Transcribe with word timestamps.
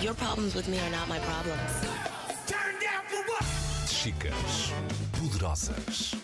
Your 0.00 0.14
problems 0.14 0.54
with 0.54 0.66
me 0.66 0.78
are 0.78 0.90
not 0.90 1.08
my 1.08 1.18
problems. 1.20 1.60
Chicas 3.86 4.72
poderosas. 5.12 6.14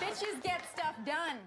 Bitches 0.00 0.42
get 0.42 0.60
stuff 0.72 0.96
done. 1.06 1.38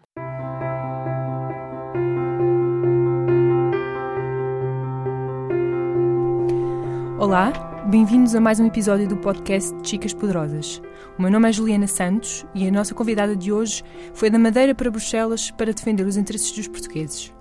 Olá, 7.20 7.52
bem-vindos 7.90 8.34
a 8.34 8.40
mais 8.40 8.62
um 8.62 8.68
episódio 8.68 9.06
do 9.06 9.18
podcast 9.18 9.76
de 9.82 9.90
Chicas 9.90 10.14
Poderosas. 10.14 10.82
O 11.20 11.22
meu 11.22 11.30
nome 11.30 11.50
é 11.50 11.52
Juliana 11.52 11.88
Santos 11.88 12.46
e 12.56 12.66
a 12.66 12.72
nossa 12.72 12.96
convidada 12.96 13.36
de 13.36 13.52
hoje 13.52 13.84
foi 14.14 14.30
da 14.30 14.40
Madeira 14.40 14.74
para 14.74 14.90
Bruxelas 14.90 15.52
para 15.52 15.74
defender 15.74 16.06
os 16.06 16.16
interesses 16.16 16.54
dos 16.54 16.70
portugueses. 16.70 17.37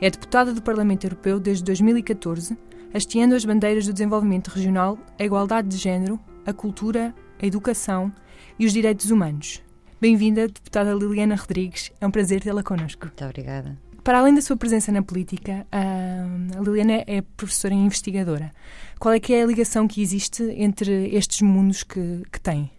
É 0.00 0.08
deputada 0.08 0.54
do 0.54 0.62
Parlamento 0.62 1.04
Europeu 1.04 1.40
desde 1.40 1.64
2014, 1.64 2.56
hasteando 2.94 3.34
as 3.34 3.44
bandeiras 3.44 3.84
do 3.84 3.92
desenvolvimento 3.92 4.46
regional, 4.46 4.96
a 5.18 5.24
igualdade 5.24 5.66
de 5.66 5.76
género, 5.76 6.20
a 6.46 6.52
cultura, 6.52 7.12
a 7.42 7.44
educação 7.44 8.12
e 8.56 8.64
os 8.64 8.72
direitos 8.72 9.10
humanos. 9.10 9.60
Bem-vinda, 10.00 10.46
deputada 10.46 10.94
Liliana 10.94 11.34
Rodrigues. 11.34 11.90
É 12.00 12.06
um 12.06 12.12
prazer 12.12 12.40
tê-la 12.40 12.62
connosco. 12.62 13.06
Muito 13.06 13.24
obrigada. 13.24 13.76
Para 14.04 14.20
além 14.20 14.32
da 14.32 14.40
sua 14.40 14.56
presença 14.56 14.92
na 14.92 15.02
política, 15.02 15.66
a 15.72 16.60
Liliana 16.62 17.02
é 17.04 17.20
professora 17.36 17.74
e 17.74 17.76
investigadora. 17.76 18.52
Qual 19.00 19.12
é 19.12 19.18
que 19.18 19.34
é 19.34 19.42
a 19.42 19.46
ligação 19.46 19.88
que 19.88 20.00
existe 20.00 20.44
entre 20.44 21.08
estes 21.08 21.42
mundos 21.42 21.82
que, 21.82 22.22
que 22.32 22.40
tem? 22.40 22.70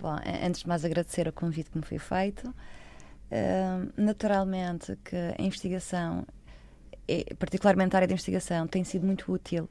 Bom, 0.00 0.16
antes 0.44 0.62
de 0.62 0.68
mais 0.68 0.84
agradecer 0.84 1.28
o 1.28 1.32
convite 1.32 1.70
que 1.70 1.78
me 1.78 1.84
foi 1.84 2.00
feito. 2.00 2.52
Naturalmente 3.96 4.96
que 5.04 5.16
a 5.16 5.42
investigação, 5.42 6.24
particularmente 7.38 7.94
a 7.94 7.98
área 7.98 8.06
de 8.06 8.14
investigação, 8.14 8.66
tem 8.66 8.84
sido 8.84 9.04
muito 9.04 9.30
útil 9.32 9.68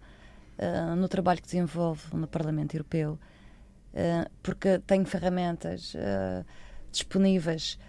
uh, 0.60 0.96
no 0.96 1.08
trabalho 1.08 1.42
que 1.42 1.48
desenvolvo 1.48 2.18
no 2.18 2.28
Parlamento 2.28 2.76
Europeu, 2.76 3.18
uh, 3.94 4.30
porque 4.44 4.80
tenho 4.80 5.06
ferramentas 5.06 5.96
disponíveis 6.92 7.80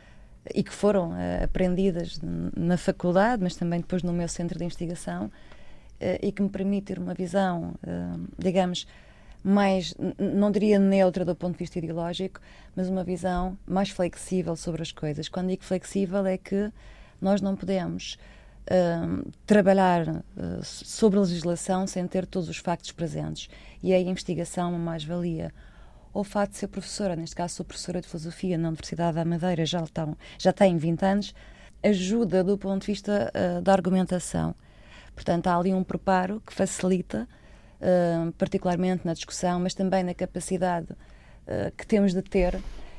e 0.54 0.62
que 0.62 0.72
foram 0.72 1.12
aprendidas 1.42 2.20
na 2.22 2.76
faculdade, 2.76 3.42
mas 3.42 3.56
também 3.56 3.80
depois 3.80 4.04
no 4.04 4.12
meu 4.12 4.28
centro 4.28 4.56
de 4.58 4.64
investigação, 4.64 5.30
e 6.22 6.30
que 6.30 6.42
me 6.42 6.48
permite 6.48 6.86
ter 6.86 6.98
uma 7.00 7.14
visão, 7.14 7.74
digamos, 8.38 8.86
mais, 9.46 9.94
não 10.18 10.50
diria 10.50 10.78
neutra 10.78 11.24
do 11.24 11.34
ponto 11.34 11.52
de 11.52 11.58
vista 11.58 11.78
ideológico, 11.78 12.40
mas 12.74 12.88
uma 12.88 13.04
visão 13.04 13.56
mais 13.66 13.90
flexível 13.90 14.56
sobre 14.56 14.82
as 14.82 14.92
coisas. 14.92 15.28
Quando 15.28 15.48
digo 15.48 15.64
flexível 15.64 16.26
é 16.26 16.36
que 16.36 16.72
nós 17.20 17.40
não 17.40 17.54
podemos 17.54 18.18
trabalhar 19.46 20.24
sobre 20.62 21.20
a 21.20 21.22
legislação 21.22 21.86
sem 21.86 22.04
ter 22.08 22.26
todos 22.26 22.48
os 22.48 22.56
factos 22.56 22.90
presentes. 22.90 23.48
E 23.80 23.92
é 23.92 23.96
a 23.96 24.00
investigação 24.00 24.70
uma 24.70 24.78
mais-valia 24.78 25.52
o 26.18 26.24
facto 26.24 26.52
de 26.52 26.58
ser 26.58 26.68
professora, 26.68 27.14
neste 27.14 27.36
caso 27.36 27.56
sou 27.56 27.66
professora 27.66 28.00
de 28.00 28.08
filosofia 28.08 28.56
na 28.56 28.68
Universidade 28.68 29.16
da 29.16 29.24
Madeira, 29.24 29.66
já, 29.66 29.82
estão, 29.82 30.16
já 30.38 30.50
tenho 30.50 30.78
20 30.78 31.02
anos, 31.02 31.34
ajuda 31.82 32.42
do 32.42 32.56
ponto 32.56 32.80
de 32.80 32.86
vista 32.86 33.30
uh, 33.34 33.60
da 33.60 33.72
argumentação. 33.72 34.54
Portanto, 35.14 35.46
há 35.48 35.58
ali 35.58 35.74
um 35.74 35.84
preparo 35.84 36.42
que 36.46 36.54
facilita, 36.54 37.28
uh, 37.80 38.32
particularmente 38.32 39.06
na 39.06 39.14
discussão, 39.14 39.60
mas 39.60 39.74
também 39.74 40.02
na 40.02 40.14
capacidade 40.14 40.92
uh, 40.92 41.70
que 41.76 41.86
temos 41.86 42.12
de 42.12 42.22
ter 42.22 42.58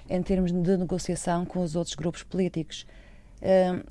em 0.09 0.21
termos 0.21 0.51
de 0.51 0.77
negociação 0.77 1.45
com 1.45 1.61
os 1.61 1.75
outros 1.75 1.95
grupos 1.95 2.23
políticos. 2.23 2.85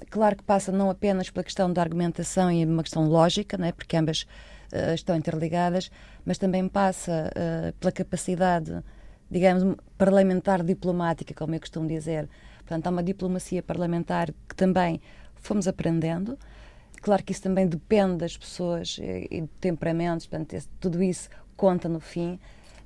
claro 0.09 0.35
que 0.35 0.43
passa 0.43 0.73
não 0.73 0.89
apenas 0.89 1.29
pela 1.29 1.45
questão 1.45 1.71
da 1.71 1.83
argumentação 1.83 2.51
e 2.51 2.65
uma 2.65 2.83
questão 2.83 3.07
lógica, 3.07 3.59
não 3.59 3.67
é? 3.67 3.73
porque 3.73 3.95
ambas 3.99 4.27
estão 4.95 5.15
interligadas, 5.15 5.91
mas 6.25 6.39
também 6.39 6.67
passa 6.67 7.31
pela 7.79 7.93
capacidade 7.93 8.83
digamos, 9.31 9.77
parlamentar 9.99 10.63
diplomática, 10.63 11.35
como 11.35 11.55
eu 11.55 11.61
costumo 11.61 11.89
dizer. 11.89 12.29
Portanto, 12.59 12.87
há 12.87 12.91
uma 12.91 13.03
diplomacia 13.03 13.63
parlamentar 13.63 14.33
que 14.49 14.55
também 14.55 15.01
fomos 15.35 15.69
aprendendo. 15.69 16.39
Claro 17.07 17.23
que 17.23 17.31
isso 17.31 17.43
também 17.43 17.69
depende 17.69 18.17
das 18.17 18.37
pessoas 18.37 18.99
e 19.01 19.43
de 19.43 19.47
temperamentos, 19.61 20.27
portanto, 20.27 20.57
tudo 20.81 21.01
isso 21.01 21.31
conta 21.57 21.89
no 21.89 22.01
fim, 22.01 22.37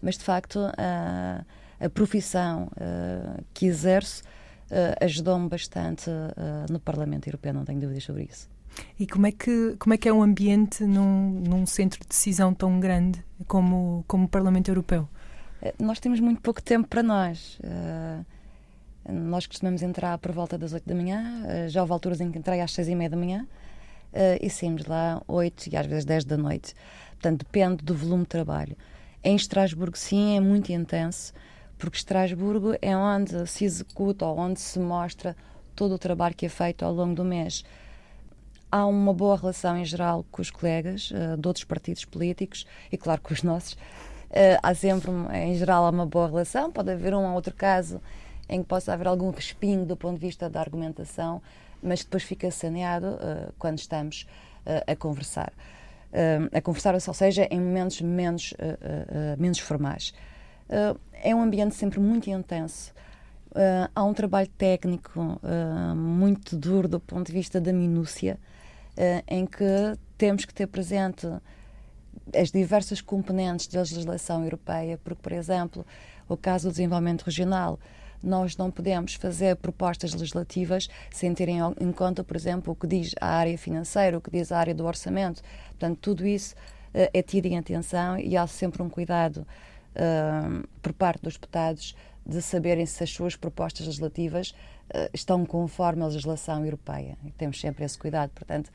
mas 0.03 0.19
de 0.19 0.25
facto 0.25 0.59
a, 0.77 1.43
a 1.83 1.89
profissão 1.89 2.65
uh, 2.65 3.43
que 3.55 3.65
exerço 3.65 4.23
uh, 4.23 5.03
ajudou-me 5.03 5.49
bastante 5.49 6.11
uh, 6.11 6.71
no 6.71 6.79
Parlamento 6.79 7.29
Europeu, 7.29 7.55
não 7.55 7.65
tenho 7.65 7.81
dúvidas 7.81 8.05
sobre 8.05 8.25
isso. 8.25 8.47
E 8.99 9.07
como 9.07 9.27
é 9.27 9.33
que, 9.33 9.75
como 9.79 9.95
é, 9.95 9.97
que 9.97 10.07
é 10.07 10.13
um 10.13 10.23
ambiente 10.23 10.85
num, 10.85 11.41
num 11.41 11.65
centro 11.65 11.99
de 12.01 12.07
decisão 12.07 12.53
tão 12.53 12.79
grande 12.79 13.25
como, 13.47 14.05
como 14.07 14.27
o 14.27 14.29
Parlamento 14.29 14.71
Europeu? 14.71 15.09
Nós 15.79 15.99
temos 15.99 16.21
muito 16.21 16.43
pouco 16.43 16.61
tempo 16.61 16.87
para 16.87 17.03
nós. 17.03 17.59
Nós 19.09 19.47
costumamos 19.47 19.81
entrar 19.81 20.19
por 20.19 20.31
volta 20.33 20.59
das 20.59 20.75
8 20.75 20.87
da 20.87 20.95
manhã, 20.95 21.69
já 21.71 21.81
houve 21.81 21.95
alturas 21.95 22.21
em 22.21 22.31
que 22.31 22.39
entrei 22.39 22.61
às 22.61 22.71
6 22.73 22.89
e 22.89 22.95
meia 22.95 23.09
da 23.09 23.17
manhã 23.17 23.49
uh, 24.13 24.39
e 24.41 24.49
saímos 24.51 24.87
lá 24.87 25.23
8 25.27 25.69
e 25.73 25.77
às 25.77 25.87
vezes 25.87 26.05
10 26.05 26.25
da 26.25 26.37
noite. 26.37 26.75
Portanto, 27.13 27.45
depende 27.45 27.85
do 27.85 27.95
volume 27.95 28.23
de 28.23 28.29
trabalho. 28.29 28.77
Em 29.23 29.37
Estrasburgo, 29.37 29.97
sim, 29.97 30.37
é 30.37 30.41
muito 30.41 30.73
intenso, 30.73 31.33
porque 31.79 31.99
Estrasburgo 31.99 32.75
é 32.81 32.97
onde 32.97 33.47
se 33.47 33.65
executa 33.65 34.25
ou 34.25 34.39
onde 34.39 34.61
se 34.61 34.79
mostra 34.79 35.37
todo 35.75 35.95
o 35.95 35.99
trabalho 35.99 36.35
que 36.35 36.47
é 36.47 36.49
feito 36.49 36.85
ao 36.85 36.93
longo 36.93 37.15
do 37.15 37.25
mês. 37.25 37.65
Há 38.73 38.87
uma 38.87 39.13
boa 39.13 39.37
relação 39.37 39.77
em 39.77 39.85
geral 39.85 40.25
com 40.31 40.41
os 40.41 40.51
colegas 40.51 41.11
uh, 41.11 41.37
de 41.37 41.47
outros 41.47 41.65
partidos 41.65 42.05
políticos 42.05 42.67
e, 42.91 42.97
claro, 42.97 43.21
com 43.21 43.35
os 43.35 43.43
nossos. 43.43 43.73
Uh, 43.73 44.59
há 44.63 44.75
sempre, 44.75 45.11
em 45.35 45.55
geral, 45.57 45.91
uma 45.91 46.07
boa 46.07 46.29
relação. 46.29 46.71
Pode 46.71 46.91
haver 46.91 47.15
um 47.15 47.27
ou 47.27 47.35
outro 47.35 47.55
caso 47.55 48.01
em 48.49 48.63
que 48.63 48.69
possa 48.69 48.93
haver 48.93 49.07
algum 49.07 49.31
respingo 49.31 49.85
do 49.85 49.97
ponto 49.97 50.19
de 50.19 50.27
vista 50.27 50.51
da 50.51 50.61
argumentação, 50.61 51.41
mas 51.83 52.05
depois 52.05 52.23
fica 52.23 52.51
saneado 52.51 53.07
uh, 53.07 53.53
quando 53.59 53.79
estamos 53.79 54.27
uh, 54.67 54.91
a 54.91 54.97
conversar. 54.97 55.53
a 56.53 56.61
conversar, 56.61 56.95
ou 56.95 57.15
seja, 57.15 57.47
em 57.53 57.61
momentos 57.61 58.01
menos, 58.01 58.53
menos 59.39 59.61
formais. 59.61 60.13
é 61.13 61.33
um 61.33 61.41
ambiente 61.41 61.77
sempre 61.77 62.01
muito 62.01 62.29
intenso. 62.29 62.93
há 63.95 64.05
um 64.05 64.13
trabalho 64.13 64.49
técnico 64.59 65.41
muito 65.95 66.57
duro 66.57 66.89
do 66.89 66.99
ponto 66.99 67.29
de 67.29 67.33
vista 67.33 67.61
da 67.61 67.73
minúcia, 67.73 68.41
em 69.29 69.47
que 69.47 69.97
temos 70.19 70.45
que 70.45 70.53
ter 70.53 70.67
presente 70.67 71.29
as 72.35 72.51
diversas 72.51 73.01
componentes 73.01 73.67
da 73.69 73.81
legislação 73.81 74.43
europeia, 74.43 74.99
porque, 75.03 75.23
por 75.23 75.33
exemplo, 75.33 75.87
o 76.29 76.37
caso 76.37 76.69
do 76.69 76.73
desenvolvimento 76.73 77.23
regional, 77.23 77.79
nós 78.23 78.57
não 78.57 78.71
podemos 78.71 79.15
fazer 79.15 79.57
propostas 79.57 80.13
legislativas 80.13 80.89
sem 81.11 81.33
terem 81.35 81.59
em 81.81 81.93
conta, 81.93 82.23
por 82.23 82.37
exemplo, 82.37 82.73
o 82.73 82.77
que 82.77 82.87
diz 82.87 83.15
a 83.21 83.27
área 83.27 83.57
financeira, 83.57 84.19
o 84.19 84.21
que 84.21 84.31
diz 84.31 84.53
a 84.53 84.59
área 84.59 84.75
do 84.75 84.85
orçamento. 84.85 85.43
Portanto, 85.71 85.99
tudo 86.01 86.27
isso 86.27 86.55
uh, 86.55 87.09
é 87.13 87.23
tido 87.23 87.47
em 87.47 87.59
atenção 87.59 88.19
e 88.19 88.37
há 88.37 88.47
sempre 88.47 88.83
um 88.83 88.89
cuidado 88.89 89.47
uh, 89.95 90.69
por 90.83 90.93
parte 90.93 91.23
dos 91.23 91.35
deputados 91.35 91.97
de 92.27 92.43
saberem 92.43 92.85
se 92.85 93.03
as 93.03 93.11
suas 93.11 93.35
propostas 93.35 93.87
legislativas 93.87 94.51
uh, 94.51 95.09
estão 95.13 95.45
conforme 95.47 96.03
a 96.03 96.07
legislação 96.07 96.65
europeia. 96.65 97.17
E 97.25 97.31
temos 97.33 97.61
sempre 97.61 97.85
esse 97.85 97.99
cuidado. 97.99 98.31
Portanto, 98.31 98.71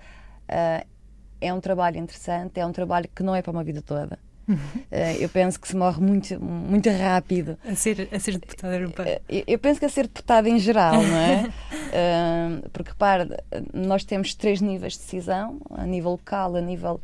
é 1.42 1.52
um 1.52 1.60
trabalho 1.60 1.98
interessante, 1.98 2.60
é 2.60 2.66
um 2.66 2.72
trabalho 2.72 3.10
que 3.14 3.24
não 3.24 3.36
é 3.36 3.42
para 3.42 3.52
uma 3.52 3.64
vida 3.64 3.82
toda. 3.82 4.20
Uh, 4.48 5.18
eu 5.20 5.30
penso 5.30 5.60
que 5.60 5.68
se 5.68 5.76
morre 5.76 6.00
muito, 6.00 6.40
muito 6.40 6.90
rápido. 6.90 7.58
A 7.66 7.76
ser, 7.76 8.08
a 8.12 8.20
ser 8.20 8.38
deputada 8.38 8.76
europeia? 8.76 9.22
Uh, 9.30 9.44
eu 9.48 9.58
penso 9.58 9.80
que 9.80 9.86
a 9.86 9.90
ser 9.90 10.04
deputada 10.04 10.48
em 10.48 10.60
geral, 10.60 11.02
não 11.02 11.18
é? 11.18 11.46
uh, 11.46 12.70
porque, 12.74 12.92
repare, 12.92 13.30
nós 13.74 14.04
temos 14.04 14.36
três 14.36 14.62
níveis 14.62 14.94
de 14.94 15.00
decisão, 15.00 15.60
a 15.72 15.86
nível 15.86 16.12
local, 16.12 16.56
a 16.56 16.62
nível 16.62 17.02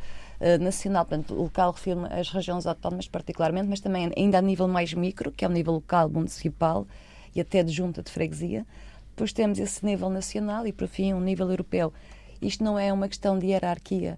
nacional, 0.60 1.06
portanto, 1.06 1.36
local 1.36 1.72
refiro 1.72 2.08
as 2.10 2.30
regiões 2.30 2.66
autónomas 2.66 3.08
particularmente, 3.08 3.68
mas 3.68 3.80
também 3.80 4.12
ainda 4.18 4.40
a 4.40 4.42
nível 4.42 4.68
mais 4.68 4.92
micro, 4.92 5.32
que 5.32 5.46
é 5.46 5.48
o 5.48 5.52
nível 5.52 5.74
local, 5.74 6.10
municipal 6.10 6.88
e 7.36 7.40
até 7.40 7.62
de 7.62 7.72
junta 7.72 8.02
de 8.02 8.12
freguesia. 8.12 8.66
Depois 9.10 9.32
temos 9.32 9.60
esse 9.60 9.86
nível 9.86 10.10
nacional 10.10 10.66
e, 10.66 10.74
por 10.74 10.88
fim, 10.88 11.14
um 11.14 11.20
nível 11.20 11.48
europeu. 11.48 11.94
Isto 12.42 12.64
não 12.64 12.80
é 12.80 12.92
uma 12.92 13.08
questão 13.08 13.38
de 13.38 13.48
hierarquia. 13.48 14.18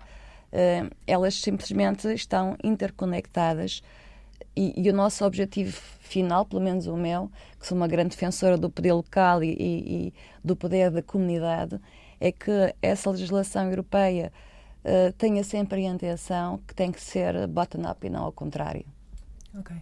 Uh, 0.53 0.95
elas 1.07 1.33
simplesmente 1.33 2.07
estão 2.13 2.55
interconectadas 2.63 3.81
e, 4.55 4.79
e, 4.79 4.87
o 4.87 4.93
nosso 4.93 5.25
objetivo 5.25 5.75
final, 5.99 6.45
pelo 6.45 6.61
menos 6.61 6.85
o 6.85 6.95
meu, 6.95 7.31
que 7.59 7.65
sou 7.65 7.75
uma 7.75 7.87
grande 7.87 8.11
defensora 8.11 8.55
do 8.55 8.69
poder 8.69 8.93
local 8.93 9.43
e, 9.43 9.49
e, 9.49 10.07
e 10.07 10.13
do 10.43 10.55
poder 10.55 10.91
da 10.91 11.01
comunidade, 11.01 11.79
é 12.19 12.31
que 12.31 12.51
essa 12.81 13.09
legislação 13.09 13.67
europeia 13.67 14.31
uh, 14.85 15.11
tenha 15.13 15.43
sempre 15.43 15.87
a 15.87 15.89
intenção 15.91 16.59
que 16.67 16.75
tem 16.75 16.91
que 16.91 17.01
ser 17.01 17.47
bottom-up 17.47 18.05
e 18.05 18.09
não 18.09 18.23
ao 18.23 18.31
contrário. 18.31 18.85
Ok. 19.57 19.75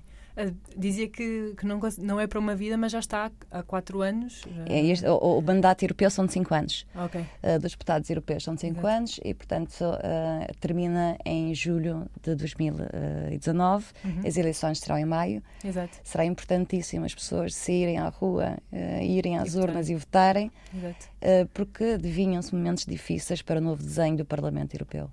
Uh, 0.48 0.56
dizia 0.78 1.08
que, 1.08 1.54
que 1.58 1.66
não, 1.66 1.80
não 2.00 2.20
é 2.20 2.28
para 2.28 2.40
uma 2.40 2.56
vida, 2.56 2.78
mas 2.78 2.92
já 2.92 3.00
está 3.00 3.32
há 3.50 3.64
quatro 3.64 4.02
anos. 4.02 4.44
É, 4.68 4.82
este, 4.82 5.06
o, 5.08 5.38
o, 5.38 5.42
mandato 5.42 5.84
europeu 5.84 6.10
são 6.10 6.26
de 6.26 6.34
cinco 6.34 6.54
anos. 6.54 6.86
Okay. 7.06 7.22
Uh, 7.22 7.60
dos 7.60 7.72
deputados 7.72 8.10
europeus 8.10 8.44
são 8.44 8.56
de 8.56 8.62
cinco 8.62 8.80
Exato. 8.80 8.88
anos 8.88 9.20
e, 9.24 9.34
portanto, 9.34 9.82
uh, 9.82 10.54
termina 10.60 11.18
em 11.26 11.54
julho 11.54 12.08
de 12.22 12.36
2019. 12.36 13.86
Uhum. 14.04 14.22
As 14.26 14.38
eleições 14.38 14.80
serão 14.80 14.98
em 14.98 15.06
maio. 15.06 15.44
Exato. 15.64 15.98
Será 16.04 16.26
importantíssimo 16.26 17.06
as 17.06 17.14
pessoas 17.14 17.56
saírem 17.56 17.98
à 17.98 18.10
rua, 18.10 18.58
irem 19.02 19.38
às 19.38 19.56
e 19.56 19.60
urnas 19.60 19.90
votarem. 19.90 20.52
e 20.74 20.78
votarem, 20.78 21.48
porque 21.54 21.84
adivinham-se 21.84 22.54
momentos 22.56 22.86
difíceis 22.86 23.42
para 23.42 23.60
o 23.60 23.64
novo 23.64 23.82
desenho 23.84 24.18
do 24.18 24.26
Parlamento 24.26 24.74
Europeu. 24.74 25.10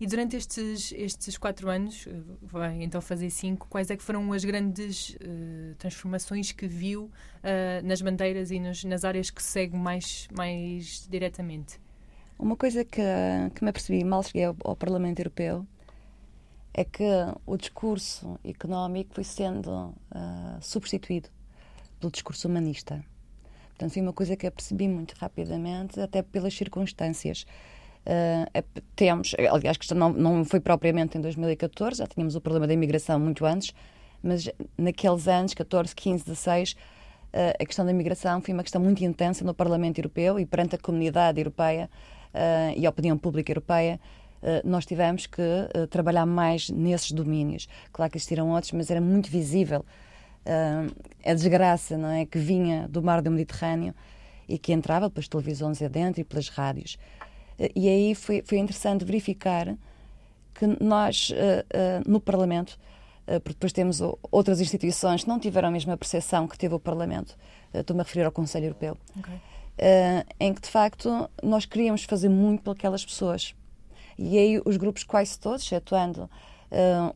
E 0.00 0.06
durante 0.06 0.36
estes, 0.36 0.92
estes 0.92 1.38
quatro 1.38 1.68
anos, 1.70 2.06
eh, 2.06 2.12
vai 2.42 2.82
então 2.82 3.00
fazer 3.00 3.30
cinco, 3.30 3.68
quais 3.68 3.90
é 3.90 3.96
que 3.96 4.02
foram 4.02 4.32
as 4.32 4.44
grandes 4.44 5.10
uh, 5.10 5.74
transformações 5.78 6.50
que 6.50 6.66
viu 6.66 7.04
uh, 7.04 7.10
nas 7.86 8.02
bandeiras 8.02 8.50
e 8.50 8.58
nos, 8.58 8.82
nas 8.84 9.04
áreas 9.04 9.30
que 9.30 9.42
segue 9.42 9.76
mais, 9.76 10.26
mais 10.36 11.06
diretamente? 11.08 11.78
Uma 12.38 12.56
coisa 12.56 12.84
que, 12.84 13.00
que 13.54 13.62
me 13.62 13.70
apercebi 13.70 14.02
mal 14.02 14.22
cheguei 14.22 14.44
ao, 14.44 14.56
ao 14.64 14.74
Parlamento 14.74 15.20
Europeu 15.20 15.64
é 16.72 16.84
que 16.84 17.04
o 17.46 17.56
discurso 17.56 18.38
económico 18.44 19.14
foi 19.14 19.22
sendo 19.22 19.70
uh, 19.70 19.94
substituído 20.60 21.30
pelo 22.00 22.10
discurso 22.10 22.48
humanista. 22.48 23.04
Portanto, 23.68 23.92
foi 23.92 24.02
uma 24.02 24.12
coisa 24.12 24.36
que 24.36 24.46
apercebi 24.46 24.88
muito 24.88 25.14
rapidamente, 25.14 26.00
até 26.00 26.22
pelas 26.22 26.54
circunstâncias. 26.54 27.46
Uh, 28.04 28.62
temos, 28.94 29.34
aliás, 29.50 29.78
que 29.78 29.94
não, 29.94 30.12
não 30.12 30.44
foi 30.44 30.60
propriamente 30.60 31.16
em 31.16 31.20
2014, 31.22 31.98
já 31.98 32.06
tínhamos 32.06 32.36
o 32.36 32.40
problema 32.40 32.66
da 32.66 32.74
imigração 32.74 33.18
muito 33.18 33.46
antes, 33.46 33.74
mas 34.22 34.48
naqueles 34.76 35.26
anos, 35.26 35.54
14, 35.54 35.94
15, 35.94 36.24
16, 36.24 36.72
uh, 36.72 36.76
a 37.58 37.64
questão 37.64 37.84
da 37.84 37.90
imigração 37.90 38.42
foi 38.42 38.52
uma 38.52 38.62
questão 38.62 38.80
muito 38.80 39.02
intensa 39.02 39.44
no 39.44 39.54
Parlamento 39.54 39.98
Europeu 39.98 40.38
e 40.38 40.44
perante 40.44 40.74
a 40.74 40.78
comunidade 40.78 41.40
europeia 41.40 41.88
uh, 42.34 42.78
e 42.78 42.86
a 42.86 42.90
opinião 42.90 43.16
pública 43.16 43.50
europeia. 43.50 43.98
Uh, 44.42 44.68
nós 44.68 44.84
tivemos 44.84 45.26
que 45.26 45.42
trabalhar 45.88 46.26
mais 46.26 46.68
nesses 46.68 47.10
domínios. 47.12 47.66
Claro 47.90 48.12
que 48.12 48.18
existiram 48.18 48.50
outros, 48.50 48.72
mas 48.72 48.90
era 48.90 49.00
muito 49.00 49.30
visível 49.30 49.84
a 51.24 51.32
desgraça 51.32 51.96
não 51.96 52.10
é, 52.10 52.26
que 52.26 52.38
vinha 52.38 52.86
do 52.86 53.02
mar 53.02 53.22
do 53.22 53.30
Mediterrâneo 53.30 53.94
e 54.46 54.58
que 54.58 54.74
entrava 54.74 55.08
pelas 55.08 55.26
televisões 55.26 55.80
adentro 55.80 56.20
e 56.20 56.24
pelas 56.24 56.50
rádios. 56.50 56.98
E 57.74 57.88
aí 57.88 58.14
foi, 58.14 58.42
foi 58.44 58.58
interessante 58.58 59.04
verificar 59.04 59.76
que 60.54 60.66
nós, 60.82 61.30
uh, 61.30 61.34
uh, 61.34 62.10
no 62.10 62.20
Parlamento, 62.20 62.78
porque 63.42 63.54
depois 63.54 63.72
temos 63.72 64.02
outras 64.30 64.60
instituições 64.60 65.22
que 65.22 65.28
não 65.28 65.38
tiveram 65.38 65.68
a 65.68 65.70
mesma 65.70 65.96
percepção 65.96 66.46
que 66.46 66.58
teve 66.58 66.74
o 66.74 66.78
Parlamento, 66.78 67.34
estou-me 67.72 68.02
a 68.02 68.04
referir 68.04 68.24
ao 68.24 68.30
Conselho 68.30 68.66
Europeu, 68.66 68.98
okay. 69.18 69.34
em 70.38 70.52
que 70.52 70.60
de 70.60 70.68
facto 70.68 71.26
nós 71.42 71.64
queríamos 71.64 72.04
fazer 72.04 72.28
muito 72.28 72.62
por 72.62 72.72
aquelas 72.72 73.02
pessoas. 73.02 73.54
E 74.18 74.36
aí 74.36 74.60
os 74.62 74.76
grupos 74.76 75.04
quase 75.04 75.38
todos, 75.38 75.64
excetuando 75.64 76.28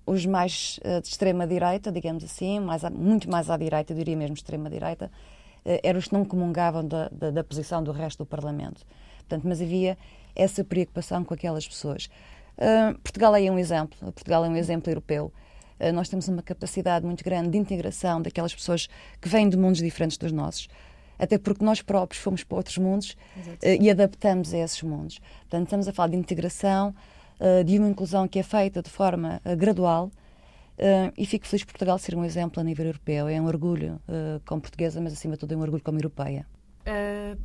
os 0.06 0.24
mais 0.24 0.80
de 1.02 1.08
extrema-direita, 1.08 1.92
digamos 1.92 2.24
assim, 2.24 2.58
mais 2.58 2.86
a, 2.86 2.88
muito 2.88 3.30
mais 3.30 3.50
à 3.50 3.58
direita, 3.58 3.94
diria 3.94 4.16
mesmo 4.16 4.34
extrema-direita, 4.34 5.10
eram 5.82 5.98
os 5.98 6.06
que 6.06 6.14
não 6.14 6.24
comungavam 6.24 6.88
da, 6.88 7.10
da, 7.10 7.30
da 7.30 7.44
posição 7.44 7.84
do 7.84 7.92
resto 7.92 8.24
do 8.24 8.26
Parlamento. 8.26 8.80
Portanto, 9.18 9.46
mas 9.46 9.60
havia 9.60 9.98
essa 10.38 10.62
preocupação 10.64 11.24
com 11.24 11.34
aquelas 11.34 11.66
pessoas. 11.66 12.08
Uh, 12.56 12.96
Portugal 13.00 13.34
é 13.36 13.50
um 13.50 13.58
exemplo, 13.58 13.98
Portugal 14.12 14.44
é 14.44 14.48
um 14.48 14.56
exemplo 14.56 14.90
europeu. 14.90 15.32
Uh, 15.78 15.92
nós 15.92 16.08
temos 16.08 16.28
uma 16.28 16.42
capacidade 16.42 17.04
muito 17.04 17.22
grande 17.24 17.50
de 17.50 17.58
integração 17.58 18.22
daquelas 18.22 18.54
pessoas 18.54 18.88
que 19.20 19.28
vêm 19.28 19.48
de 19.48 19.56
mundos 19.56 19.80
diferentes 19.80 20.16
dos 20.16 20.32
nossos, 20.32 20.68
até 21.18 21.36
porque 21.36 21.64
nós 21.64 21.82
próprios 21.82 22.22
fomos 22.22 22.44
para 22.44 22.56
outros 22.56 22.78
mundos 22.78 23.16
uh, 23.36 23.66
e 23.80 23.90
adaptamos 23.90 24.54
a 24.54 24.58
esses 24.58 24.82
mundos. 24.82 25.18
Portanto, 25.40 25.64
estamos 25.64 25.88
a 25.88 25.92
falar 25.92 26.08
de 26.08 26.16
integração, 26.16 26.94
de 27.64 27.78
uma 27.78 27.88
inclusão 27.88 28.26
que 28.26 28.40
é 28.40 28.42
feita 28.42 28.82
de 28.82 28.90
forma 28.90 29.40
gradual. 29.56 30.10
e 31.16 31.24
fico 31.24 31.46
feliz 31.46 31.62
por 31.62 31.70
Portugal 31.70 31.96
ser 31.96 32.16
um 32.16 32.24
exemplo 32.24 32.60
a 32.60 32.64
nível 32.64 32.86
europeu. 32.86 33.28
É 33.28 33.40
um 33.40 33.46
orgulho 33.46 34.00
como 34.44 34.60
portuguesa, 34.60 35.00
mas 35.00 35.12
acima 35.12 35.34
de 35.34 35.38
tudo 35.38 35.54
é 35.54 35.56
um 35.56 35.60
orgulho 35.60 35.80
como 35.80 35.98
europeia. 35.98 36.44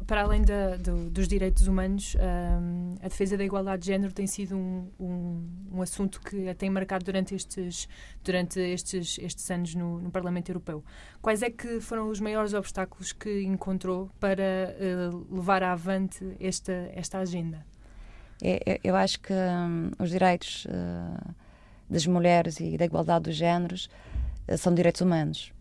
Uh, 0.02 0.06
para 0.06 0.22
além 0.22 0.42
da, 0.42 0.76
do, 0.78 1.10
dos 1.10 1.28
direitos 1.28 1.68
humanos, 1.68 2.16
uh, 2.16 2.98
a 3.02 3.08
defesa 3.08 3.38
da 3.38 3.44
igualdade 3.44 3.82
de 3.82 3.88
género 3.88 4.14
tem 4.14 4.28
sido 4.28 4.56
um, 4.56 4.88
um, 5.00 5.50
um, 5.74 5.82
assunto 5.82 6.20
que 6.22 6.54
tem 6.56 6.70
marcado 6.70 7.06
durante 7.06 7.36
estes, 7.36 7.88
durante 8.24 8.60
estes, 8.60 9.18
estes 9.20 9.50
anos 9.50 9.76
no, 9.76 10.00
no, 10.00 10.12
Parlamento 10.12 10.50
Europeu. 10.50 10.84
Quais 11.22 11.42
é 11.42 11.50
que 11.50 11.80
foram 11.80 12.10
os 12.10 12.20
maiores 12.20 12.54
obstáculos 12.54 13.12
que 13.14 13.44
encontrou 13.44 14.10
para 14.20 14.76
uh, 15.12 15.36
levar 15.36 15.64
avante 15.64 16.36
esta, 16.40 16.90
esta 16.94 17.20
agenda? 17.20 17.66
É, 18.42 18.74
é, 18.74 18.80
eu 18.84 18.96
acho 18.96 19.20
que 19.20 19.34
um, 19.34 19.92
os 20.00 20.10
direitos 20.10 20.68
das 21.90 22.06
mulheres 22.06 22.60
e 22.60 22.78
da 22.78 22.86
igualdade 22.86 23.26
dos 23.26 23.36
géneros 23.36 23.90
são 24.58 24.74
direitos 24.74 25.02
humanos 25.02 25.54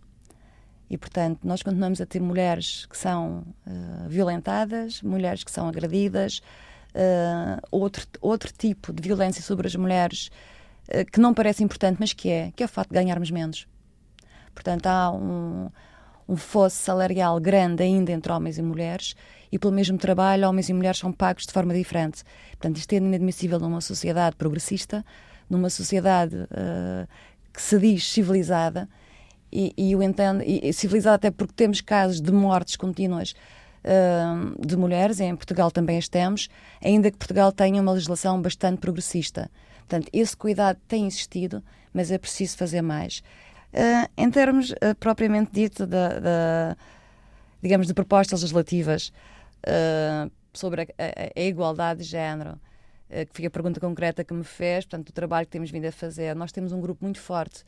e, 0.92 0.98
portanto, 0.98 1.40
nós 1.42 1.62
continuamos 1.62 2.02
a 2.02 2.06
ter 2.06 2.20
mulheres 2.20 2.84
que 2.84 2.98
são 2.98 3.46
uh, 3.66 4.08
violentadas, 4.10 5.00
mulheres 5.00 5.42
que 5.42 5.50
são 5.50 5.66
agredidas, 5.66 6.42
uh, 6.94 7.66
outro, 7.70 8.06
outro 8.20 8.52
tipo 8.52 8.92
de 8.92 9.02
violência 9.02 9.42
sobre 9.42 9.66
as 9.66 9.74
mulheres 9.74 10.30
uh, 10.88 11.10
que 11.10 11.18
não 11.18 11.32
parece 11.32 11.64
importante, 11.64 11.96
mas 11.98 12.12
que 12.12 12.28
é, 12.28 12.52
que 12.54 12.62
é 12.62 12.66
o 12.66 12.68
facto 12.68 12.90
de 12.90 12.94
ganharmos 12.96 13.30
menos. 13.30 13.66
Portanto, 14.54 14.86
há 14.86 15.10
um, 15.10 15.70
um 16.28 16.36
fosso 16.36 16.76
salarial 16.76 17.40
grande 17.40 17.82
ainda 17.82 18.12
entre 18.12 18.30
homens 18.30 18.58
e 18.58 18.62
mulheres 18.62 19.16
e 19.50 19.58
pelo 19.58 19.72
mesmo 19.72 19.96
trabalho 19.96 20.46
homens 20.46 20.68
e 20.68 20.74
mulheres 20.74 20.98
são 20.98 21.10
pagos 21.10 21.46
de 21.46 21.54
forma 21.54 21.72
diferente. 21.72 22.22
Portanto, 22.50 22.76
isto 22.76 22.92
é 22.92 22.96
inadmissível 22.96 23.58
numa 23.58 23.80
sociedade 23.80 24.36
progressista, 24.36 25.02
numa 25.48 25.70
sociedade 25.70 26.36
que 27.50 27.62
se 27.62 27.78
diz 27.78 28.10
civilizada, 28.10 28.88
e, 29.52 29.74
e 29.76 29.94
o 29.94 30.00
e, 30.42 30.72
civilizado 30.72 31.16
até 31.16 31.30
porque 31.30 31.52
temos 31.54 31.80
casos 31.80 32.20
de 32.20 32.32
mortes 32.32 32.76
contínuas 32.76 33.34
uh, 33.84 34.66
de 34.66 34.76
mulheres, 34.76 35.20
em 35.20 35.36
Portugal 35.36 35.70
também 35.70 35.98
as 35.98 36.08
temos, 36.08 36.48
ainda 36.82 37.10
que 37.10 37.18
Portugal 37.18 37.52
tenha 37.52 37.80
uma 37.80 37.92
legislação 37.92 38.40
bastante 38.40 38.78
progressista. 38.78 39.50
Portanto, 39.80 40.08
esse 40.12 40.36
cuidado 40.36 40.78
tem 40.88 41.06
existido, 41.06 41.62
mas 41.92 42.10
é 42.10 42.16
preciso 42.16 42.56
fazer 42.56 42.80
mais. 42.80 43.22
Uh, 43.74 44.08
em 44.16 44.30
termos 44.30 44.70
uh, 44.70 44.94
propriamente 44.98 45.50
dito 45.52 45.86
da, 45.86 46.76
digamos, 47.62 47.86
de 47.86 47.94
propostas 47.94 48.40
legislativas 48.40 49.12
sobre 50.52 50.82
a, 50.82 50.84
a, 50.84 51.40
a, 51.40 51.42
igualdade 51.44 52.00
de 52.00 52.06
género, 52.06 52.60
que 53.08 53.28
foi 53.32 53.46
a 53.46 53.50
pergunta 53.50 53.78
concreta 53.78 54.24
que 54.24 54.34
me 54.34 54.42
fez, 54.42 54.84
portanto, 54.84 55.10
o 55.10 55.12
trabalho 55.12 55.46
que 55.46 55.52
temos 55.52 55.70
vindo 55.70 55.84
a 55.84 55.92
fazer, 55.92 56.34
nós 56.34 56.50
temos 56.50 56.72
um 56.72 56.80
grupo 56.80 57.04
muito 57.04 57.20
forte 57.20 57.64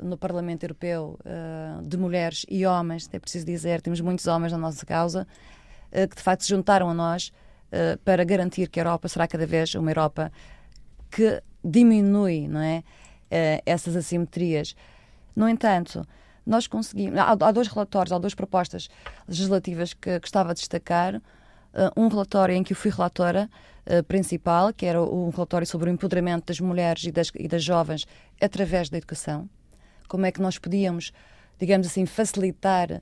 no 0.00 0.16
Parlamento 0.16 0.64
Europeu 0.64 1.18
uh, 1.20 1.82
de 1.82 1.96
mulheres 1.96 2.46
e 2.48 2.64
homens, 2.64 3.08
é 3.12 3.18
preciso 3.18 3.44
dizer, 3.46 3.80
temos 3.80 4.00
muitos 4.00 4.26
homens 4.26 4.52
na 4.52 4.58
nossa 4.58 4.84
causa, 4.86 5.26
uh, 5.92 6.08
que 6.08 6.16
de 6.16 6.22
facto 6.22 6.42
se 6.42 6.50
juntaram 6.50 6.88
a 6.88 6.94
nós 6.94 7.32
uh, 7.72 7.98
para 8.04 8.24
garantir 8.24 8.68
que 8.68 8.78
a 8.80 8.82
Europa 8.82 9.08
será 9.08 9.26
cada 9.26 9.46
vez 9.46 9.74
uma 9.74 9.90
Europa 9.90 10.32
que 11.10 11.42
diminui 11.64 12.46
não 12.48 12.60
é, 12.60 12.82
essas 13.66 13.96
assimetrias. 13.96 14.76
No 15.34 15.48
entanto, 15.48 16.06
nós 16.46 16.66
conseguimos. 16.66 17.18
Há, 17.18 17.32
há, 17.32 17.52
dois 17.52 17.68
relatórios, 17.68 18.12
há 18.12 18.18
duas 18.18 18.34
propostas 18.34 18.88
legislativas 19.26 19.94
que 19.94 20.18
gostava 20.20 20.54
de 20.54 20.60
destacar. 20.60 21.20
um 21.96 22.08
relatório 22.08 22.54
em 22.54 22.62
que 22.62 22.72
eu 22.72 22.76
fui 22.76 22.90
relatora 22.90 23.50
principal, 24.06 24.72
que 24.72 24.86
era 24.86 25.02
um 25.02 25.30
relatório 25.30 25.66
sobre 25.66 25.90
o 25.90 25.92
empoderamento 25.92 26.46
das 26.46 26.60
mulheres 26.60 27.04
e 27.04 27.10
das, 27.10 27.30
e 27.34 27.48
das 27.48 27.64
jovens 27.64 28.06
através 28.40 28.88
da 28.88 28.98
educação 28.98 29.48
como 30.08 30.26
é 30.26 30.32
que 30.32 30.40
nós 30.40 30.58
podíamos, 30.58 31.12
digamos 31.58 31.86
assim, 31.86 32.06
facilitar 32.06 32.90
uh, 32.90 33.00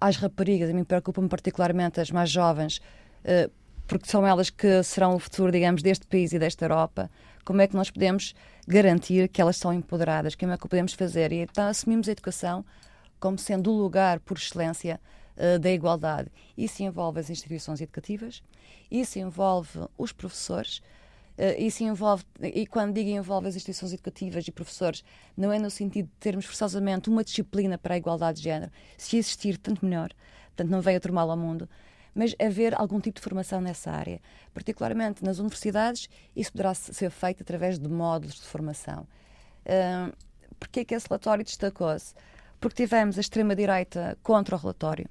às 0.00 0.16
raparigas, 0.16 0.70
a 0.70 0.72
mim 0.72 0.84
preocupa-me 0.84 1.28
particularmente 1.28 2.00
as 2.00 2.10
mais 2.10 2.30
jovens, 2.30 2.78
uh, 3.24 3.50
porque 3.86 4.08
são 4.08 4.26
elas 4.26 4.50
que 4.50 4.82
serão 4.82 5.14
o 5.14 5.18
futuro, 5.18 5.52
digamos, 5.52 5.82
deste 5.82 6.06
país 6.06 6.32
e 6.32 6.38
desta 6.38 6.64
Europa, 6.64 7.10
como 7.44 7.60
é 7.60 7.66
que 7.66 7.74
nós 7.74 7.90
podemos 7.90 8.34
garantir 8.66 9.28
que 9.28 9.40
elas 9.40 9.56
são 9.56 9.72
empoderadas, 9.72 10.34
como 10.34 10.52
é 10.52 10.56
que 10.56 10.64
o 10.64 10.68
podemos 10.68 10.92
fazer? 10.92 11.32
E 11.32 11.40
então 11.42 11.66
assumimos 11.66 12.08
a 12.08 12.12
educação 12.12 12.64
como 13.18 13.38
sendo 13.38 13.70
o 13.72 13.76
lugar 13.76 14.20
por 14.20 14.36
excelência 14.36 15.00
uh, 15.36 15.58
da 15.58 15.70
igualdade. 15.70 16.30
Isso 16.56 16.82
envolve 16.82 17.20
as 17.20 17.30
instituições 17.30 17.80
educativas, 17.80 18.42
isso 18.90 19.18
envolve 19.18 19.86
os 19.98 20.12
professores, 20.12 20.80
isso 21.58 21.82
envolve, 21.82 22.24
e 22.42 22.66
quando 22.66 22.94
digo 22.94 23.10
envolve 23.10 23.48
as 23.48 23.56
instituições 23.56 23.92
educativas 23.92 24.46
e 24.46 24.52
professores, 24.52 25.04
não 25.36 25.52
é 25.52 25.58
no 25.58 25.70
sentido 25.70 26.06
de 26.06 26.12
termos 26.20 26.44
forçosamente 26.44 27.08
uma 27.08 27.24
disciplina 27.24 27.78
para 27.78 27.94
a 27.94 27.96
igualdade 27.96 28.38
de 28.38 28.44
género. 28.44 28.70
Se 28.96 29.16
existir, 29.16 29.56
tanto 29.58 29.84
melhor. 29.84 30.10
Portanto, 30.48 30.70
não 30.70 30.80
veio 30.80 30.98
a 30.98 31.00
torná-lo 31.00 31.30
ao 31.30 31.36
mundo. 31.36 31.68
Mas 32.14 32.34
haver 32.40 32.74
algum 32.74 33.00
tipo 33.00 33.18
de 33.18 33.22
formação 33.22 33.60
nessa 33.60 33.90
área. 33.90 34.20
Particularmente 34.52 35.24
nas 35.24 35.38
universidades, 35.38 36.08
isso 36.34 36.50
poderá 36.52 36.74
ser 36.74 37.10
feito 37.10 37.42
através 37.42 37.78
de 37.78 37.88
módulos 37.88 38.34
de 38.34 38.46
formação. 38.46 39.06
Uh, 39.64 40.12
Porquê 40.58 40.80
é 40.80 40.84
que 40.84 40.94
esse 40.94 41.08
relatório 41.08 41.44
destacou-se? 41.44 42.12
porque 42.60 42.84
tivemos 42.84 43.16
a 43.16 43.20
extrema-direita 43.22 44.18
contra 44.22 44.54
o 44.54 44.58
relatório. 44.58 45.08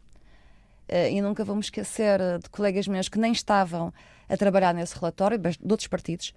Uh, 0.90 1.12
e 1.12 1.22
nunca 1.22 1.44
vamos 1.44 1.68
esquecer 1.68 2.20
de 2.42 2.50
colegas 2.50 2.88
meus 2.88 3.08
que 3.08 3.20
nem 3.20 3.32
estavam 3.32 3.94
a 4.28 4.36
trabalhar 4.36 4.74
nesse 4.74 4.96
relatório, 4.96 5.38
de 5.38 5.58
outros 5.70 5.88
partidos, 5.88 6.34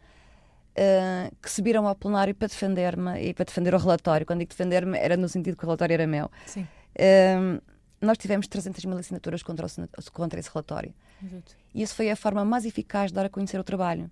uh, 0.73 1.35
que 1.41 1.51
subiram 1.51 1.87
ao 1.87 1.95
plenário 1.95 2.35
para 2.35 2.49
defender-me 2.49 3.21
e 3.21 3.35
para 3.35 3.45
defender 3.45 3.75
o 3.75 3.79
relatório. 3.79 4.27
Quando 4.27 4.41
digo 4.41 4.51
defender-me, 4.51 4.99
era 4.99 5.17
no 5.17 5.29
sentido 5.29 5.57
que 5.57 5.65
o 5.65 5.67
relatório 5.67 5.95
era 5.95 6.07
meu. 6.07 6.31
Sim. 6.47 6.67
Uh, 6.97 7.63
nós 8.01 8.19
tivemos 8.19 8.49
300 8.49 8.85
mil 8.85 8.99
assinaturas 8.99 9.43
contra, 9.43 9.67
o, 9.67 10.13
contra 10.13 10.41
esse 10.41 10.51
relatório. 10.51 10.93
Exato. 11.23 11.57
E 11.73 11.83
isso 11.83 11.95
foi 11.95 12.11
a 12.11 12.17
forma 12.17 12.45
mais 12.45 12.65
eficaz 12.65 13.11
de 13.11 13.15
dar 13.15 13.27
a 13.27 13.31
conhecer 13.31 13.59
o 13.59 13.65
trabalho. 13.65 14.11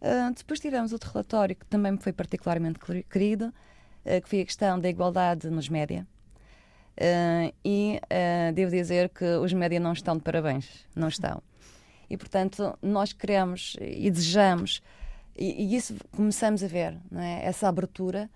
Uh, 0.00 0.32
depois 0.34 0.60
tivemos 0.60 0.92
outro 0.92 1.10
relatório 1.10 1.56
que 1.56 1.66
também 1.66 1.92
me 1.92 1.98
foi 1.98 2.12
particularmente 2.12 2.78
querido, 3.08 3.46
uh, 3.46 4.20
que 4.22 4.28
foi 4.28 4.40
a 4.40 4.44
questão 4.44 4.78
da 4.78 4.88
igualdade 4.88 5.48
nos 5.48 5.68
média. 5.68 6.06
Uh, 7.00 7.54
e 7.64 8.00
devo 8.54 8.72
dizer 8.72 9.08
que 9.10 9.24
os 9.24 9.52
média 9.52 9.78
não 9.78 9.92
estão 9.92 10.16
de 10.16 10.22
parabéns, 10.22 10.86
não 10.96 11.08
estão. 11.08 11.40
E, 12.10 12.16
portanto, 12.16 12.76
nós 12.82 13.12
queremos 13.12 13.76
e 13.80 14.10
desejamos, 14.10 14.82
e, 15.36 15.64
e 15.64 15.76
isso 15.76 15.94
começamos 16.10 16.64
a 16.64 16.66
ver, 16.66 16.96
é? 17.14 17.46
essa 17.46 17.68
abertura 17.68 18.28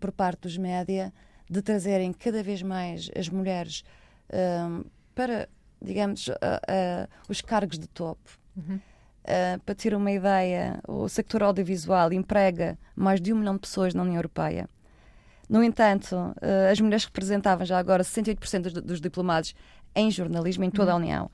por 0.00 0.10
parte 0.10 0.40
dos 0.40 0.58
média 0.58 1.12
de 1.48 1.62
trazerem 1.62 2.12
cada 2.12 2.42
vez 2.42 2.62
mais 2.62 3.08
as 3.16 3.28
mulheres 3.28 3.84
para, 5.14 5.48
digamos, 5.80 6.28
uh, 6.28 6.32
uh, 6.32 7.08
os 7.28 7.40
cargos 7.40 7.78
de 7.78 7.86
topo. 7.86 8.38
Uhum. 8.56 8.76
Uh, 8.76 9.60
para 9.64 9.74
ter 9.74 9.94
uma 9.94 10.10
ideia, 10.10 10.80
o 10.88 11.08
sector 11.08 11.42
audiovisual 11.42 12.12
emprega 12.12 12.78
mais 12.96 13.20
de 13.20 13.32
um 13.32 13.36
milhão 13.36 13.54
de 13.54 13.60
pessoas 13.60 13.94
na 13.94 14.02
União 14.02 14.16
Europeia. 14.16 14.68
No 15.50 15.64
entanto, 15.64 16.14
uh, 16.14 16.70
as 16.70 16.80
mulheres 16.80 17.04
representavam 17.04 17.66
já 17.66 17.76
agora 17.76 18.04
68% 18.04 18.60
dos, 18.60 18.72
dos, 18.72 19.00
diplomados 19.00 19.52
em 19.96 20.08
jornalismo 20.08 20.62
em 20.62 20.70
toda 20.70 20.92
a 20.92 20.94
uhum. 20.94 21.00
União. 21.00 21.30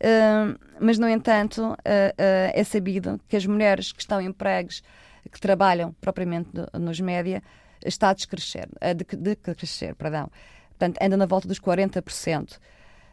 Uh, 0.00 0.58
mas, 0.80 0.98
no 0.98 1.08
entanto, 1.08 1.76
é 1.84 2.64
sabido 2.64 3.20
que 3.28 3.36
as 3.36 3.46
mulheres 3.46 3.92
que 3.92 4.00
estão 4.00 4.20
em 4.20 4.26
empregos, 4.26 4.82
que 5.30 5.40
trabalham 5.40 5.94
propriamente 6.00 6.50
nos 6.74 6.98
média, 6.98 7.40
está 7.84 8.10
a 8.10 8.14
descrescer, 8.14 8.68
a 8.80 8.92
decrescer, 8.92 9.94
perdão. 9.94 10.28
Portanto, 10.70 10.98
anda 11.00 11.16
na 11.16 11.26
volta 11.26 11.48
dos 11.48 11.60
40%. 11.60 12.58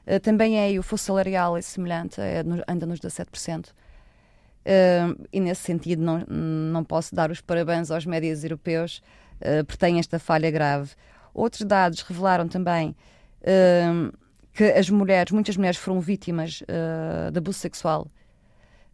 Uh, 0.06 0.20
também 0.20 0.60
é 0.60 0.78
o 0.78 0.84
fosso 0.84 1.06
salarial 1.06 1.56
é 1.56 1.62
semelhante, 1.62 2.20
é, 2.20 2.44
anda 2.68 2.86
nos 2.86 3.00
17%. 3.00 3.70
Uh, 3.70 5.28
e 5.32 5.40
nesse 5.40 5.62
sentido 5.62 6.02
não, 6.02 6.26
não 6.28 6.84
posso 6.84 7.14
dar 7.14 7.32
os 7.32 7.42
parabéns 7.42 7.92
aos 7.92 8.06
médias 8.06 8.44
europeus 8.44 9.02
uh, 9.44 9.64
porque 9.66 9.78
têm 9.78 10.00
esta 10.00 10.18
falha 10.18 10.50
grave. 10.50 10.92
Outros 11.34 11.64
dados 11.64 12.02
revelaram 12.02 12.48
também 12.48 12.96
uh, 13.42 14.18
que 14.54 14.64
as 14.64 14.90
mulheres, 14.90 15.32
muitas 15.32 15.58
mulheres 15.58 15.78
foram 15.78 16.00
vítimas 16.00 16.62
uh, 16.62 17.32
de 17.32 17.38
abuso 17.38 17.60
sexual 17.60 18.08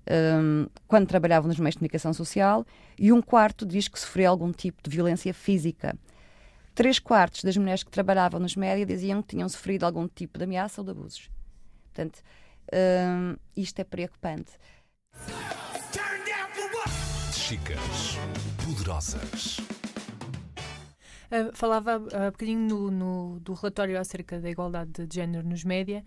um, 0.09 0.67
quando 0.87 1.07
trabalhavam 1.07 1.47
nos 1.47 1.59
meios 1.59 1.75
de 1.75 1.79
comunicação 1.79 2.13
social 2.13 2.65
e 2.97 3.11
um 3.11 3.21
quarto 3.21 3.65
diz 3.65 3.87
que 3.87 3.99
sofreu 3.99 4.31
algum 4.31 4.51
tipo 4.51 4.81
de 4.83 4.89
violência 4.89 5.33
física. 5.33 5.95
Três 6.73 6.97
quartos 6.97 7.43
das 7.43 7.57
mulheres 7.57 7.83
que 7.83 7.91
trabalhavam 7.91 8.39
nos 8.39 8.55
média 8.55 8.85
diziam 8.85 9.21
que 9.21 9.29
tinham 9.29 9.49
sofrido 9.49 9.85
algum 9.85 10.07
tipo 10.07 10.37
de 10.37 10.45
ameaça 10.45 10.81
ou 10.81 10.85
de 10.85 10.91
abusos. 10.91 11.29
Portanto, 11.85 12.21
um, 12.73 13.35
isto 13.55 13.79
é 13.79 13.83
preocupante. 13.83 14.53
Chicas 17.33 18.17
poderosas. 18.63 19.57
Uh, 21.31 21.55
falava 21.55 21.95
há 21.95 22.31
bocadinho 22.31 22.59
no, 22.59 22.89
no, 22.89 23.39
do 23.39 23.53
relatório 23.53 23.99
acerca 23.99 24.39
da 24.39 24.49
igualdade 24.49 25.05
de 25.05 25.15
género 25.15 25.47
nos 25.47 25.63
média 25.63 26.03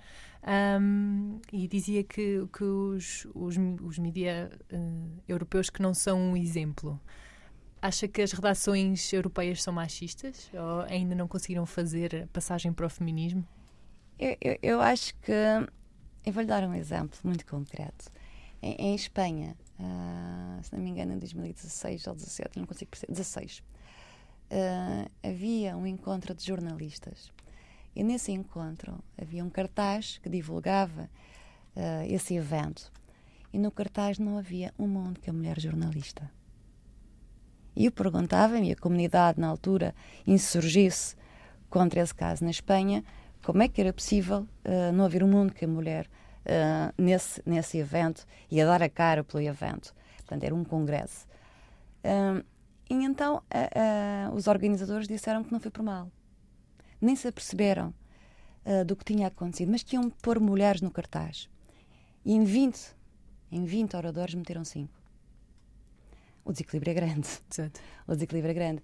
um, 0.80 1.40
e 1.52 1.68
dizia 1.68 2.02
que, 2.02 2.44
que 2.52 2.64
os, 2.64 3.26
os, 3.32 3.54
os 3.80 3.98
mídia 3.98 4.50
uh, 4.72 5.22
europeus 5.28 5.70
que 5.70 5.80
não 5.80 5.94
são 5.94 6.20
um 6.20 6.36
exemplo. 6.36 7.00
Acha 7.80 8.08
que 8.08 8.20
as 8.20 8.32
redações 8.32 9.12
europeias 9.12 9.62
são 9.62 9.72
machistas 9.72 10.50
ou 10.52 10.80
ainda 10.82 11.14
não 11.14 11.28
conseguiram 11.28 11.66
fazer 11.66 12.28
passagem 12.32 12.72
para 12.72 12.86
o 12.86 12.90
feminismo? 12.90 13.46
Eu, 14.18 14.36
eu, 14.40 14.58
eu 14.62 14.80
acho 14.80 15.14
que. 15.16 15.32
Eu 16.24 16.32
vou-lhe 16.32 16.48
dar 16.48 16.62
um 16.62 16.74
exemplo 16.74 17.18
muito 17.24 17.44
concreto. 17.44 18.10
Em, 18.60 18.74
em 18.74 18.94
Espanha, 18.94 19.56
uh, 19.80 20.62
se 20.62 20.72
não 20.72 20.80
me 20.80 20.90
engano, 20.90 21.12
em 21.12 21.18
2016 21.18 22.06
ou 22.06 22.14
2017, 22.14 22.58
não 22.58 22.66
consigo 22.66 22.90
perceber, 22.90 23.12
16, 23.12 23.62
uh, 24.52 25.10
havia 25.26 25.76
um 25.76 25.86
encontro 25.86 26.34
de 26.34 26.44
jornalistas. 26.44 27.32
E 27.96 28.04
nesse 28.04 28.32
encontro 28.32 29.02
havia 29.20 29.44
um 29.44 29.50
cartaz 29.50 30.18
que 30.22 30.28
divulgava 30.28 31.08
uh, 31.74 32.04
esse 32.06 32.34
evento. 32.34 32.92
E 33.52 33.58
no 33.58 33.70
cartaz 33.70 34.18
não 34.18 34.38
havia 34.38 34.72
uma 34.78 35.00
única 35.00 35.32
mulher 35.32 35.58
jornalista. 35.58 36.30
E 37.74 37.86
eu 37.86 37.92
perguntava-me, 37.92 38.68
e 38.68 38.72
a 38.72 38.76
comunidade 38.76 39.40
na 39.40 39.48
altura 39.48 39.94
insurgisse 40.26 41.16
contra 41.70 42.00
esse 42.00 42.14
caso 42.14 42.44
na 42.44 42.50
Espanha, 42.50 43.02
como 43.42 43.62
é 43.62 43.68
que 43.68 43.80
era 43.80 43.92
possível 43.92 44.46
uh, 44.64 44.92
não 44.92 45.04
haver 45.04 45.22
uma 45.22 45.40
única 45.40 45.66
mulher 45.66 46.06
uh, 46.46 46.92
nesse, 46.96 47.42
nesse 47.44 47.78
evento 47.78 48.26
e 48.50 48.60
a 48.60 48.66
dar 48.66 48.82
a 48.82 48.88
cara 48.88 49.24
pelo 49.24 49.42
evento. 49.42 49.94
Portanto, 50.18 50.44
era 50.44 50.54
um 50.54 50.64
congresso. 50.64 51.26
E 52.88 52.94
então 52.94 53.42
a, 53.50 54.28
a, 54.28 54.34
os 54.34 54.46
organizadores 54.46 55.08
disseram 55.08 55.42
que 55.42 55.52
não 55.52 55.60
foi 55.60 55.70
por 55.70 55.82
mal. 55.82 56.10
Nem 57.00 57.16
se 57.16 57.26
aperceberam 57.26 57.94
uh, 58.64 58.84
do 58.84 58.94
que 58.96 59.04
tinha 59.04 59.26
acontecido, 59.26 59.70
mas 59.70 59.82
que 59.82 59.96
iam 59.96 60.10
pôr 60.10 60.38
mulheres 60.40 60.80
no 60.80 60.90
cartaz. 60.90 61.48
E 62.24 62.32
em 62.32 62.44
20, 62.44 62.94
em 63.50 63.64
20 63.64 63.96
oradores 63.96 64.34
meteram 64.34 64.64
5. 64.64 64.92
O 66.44 66.52
desequilíbrio 66.52 66.90
é 66.90 66.94
grande. 66.94 67.28
Exato. 67.50 67.80
O 68.06 68.14
desequilíbrio 68.14 68.50
é 68.50 68.54
grande. 68.54 68.82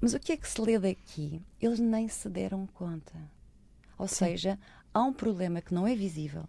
Mas 0.00 0.12
o 0.14 0.20
que 0.20 0.32
é 0.32 0.36
que 0.36 0.48
se 0.48 0.60
lê 0.60 0.78
daqui? 0.78 1.40
Eles 1.60 1.78
nem 1.78 2.06
se 2.08 2.28
deram 2.28 2.66
conta. 2.66 3.14
Ou 3.96 4.06
Sim. 4.06 4.26
seja, 4.26 4.58
há 4.92 5.02
um 5.02 5.12
problema 5.12 5.62
que 5.62 5.72
não 5.72 5.86
é 5.86 5.94
visível, 5.94 6.44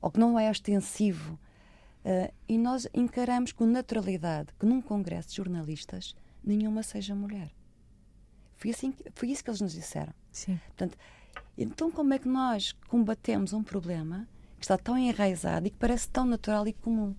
ou 0.00 0.10
que 0.10 0.20
não 0.20 0.38
é 0.38 0.50
ostensivo, 0.50 1.38
Uh, 2.06 2.32
e 2.48 2.56
nós 2.56 2.86
encaramos 2.94 3.50
com 3.50 3.66
naturalidade 3.66 4.52
que 4.60 4.64
num 4.64 4.80
congresso 4.80 5.30
de 5.30 5.34
jornalistas 5.34 6.14
nenhuma 6.44 6.84
seja 6.84 7.16
mulher. 7.16 7.50
Foi, 8.54 8.70
assim, 8.70 8.94
foi 9.12 9.32
isso 9.32 9.42
que 9.42 9.50
eles 9.50 9.60
nos 9.60 9.72
disseram. 9.72 10.14
Sim. 10.30 10.60
Portanto, 10.66 10.96
então 11.58 11.90
como 11.90 12.14
é 12.14 12.20
que 12.20 12.28
nós 12.28 12.70
combatemos 12.86 13.52
um 13.52 13.60
problema 13.60 14.28
que 14.56 14.64
está 14.64 14.78
tão 14.78 14.96
enraizado 14.96 15.66
e 15.66 15.70
que 15.70 15.76
parece 15.78 16.08
tão 16.08 16.24
natural 16.24 16.68
e 16.68 16.72
comum? 16.72 17.12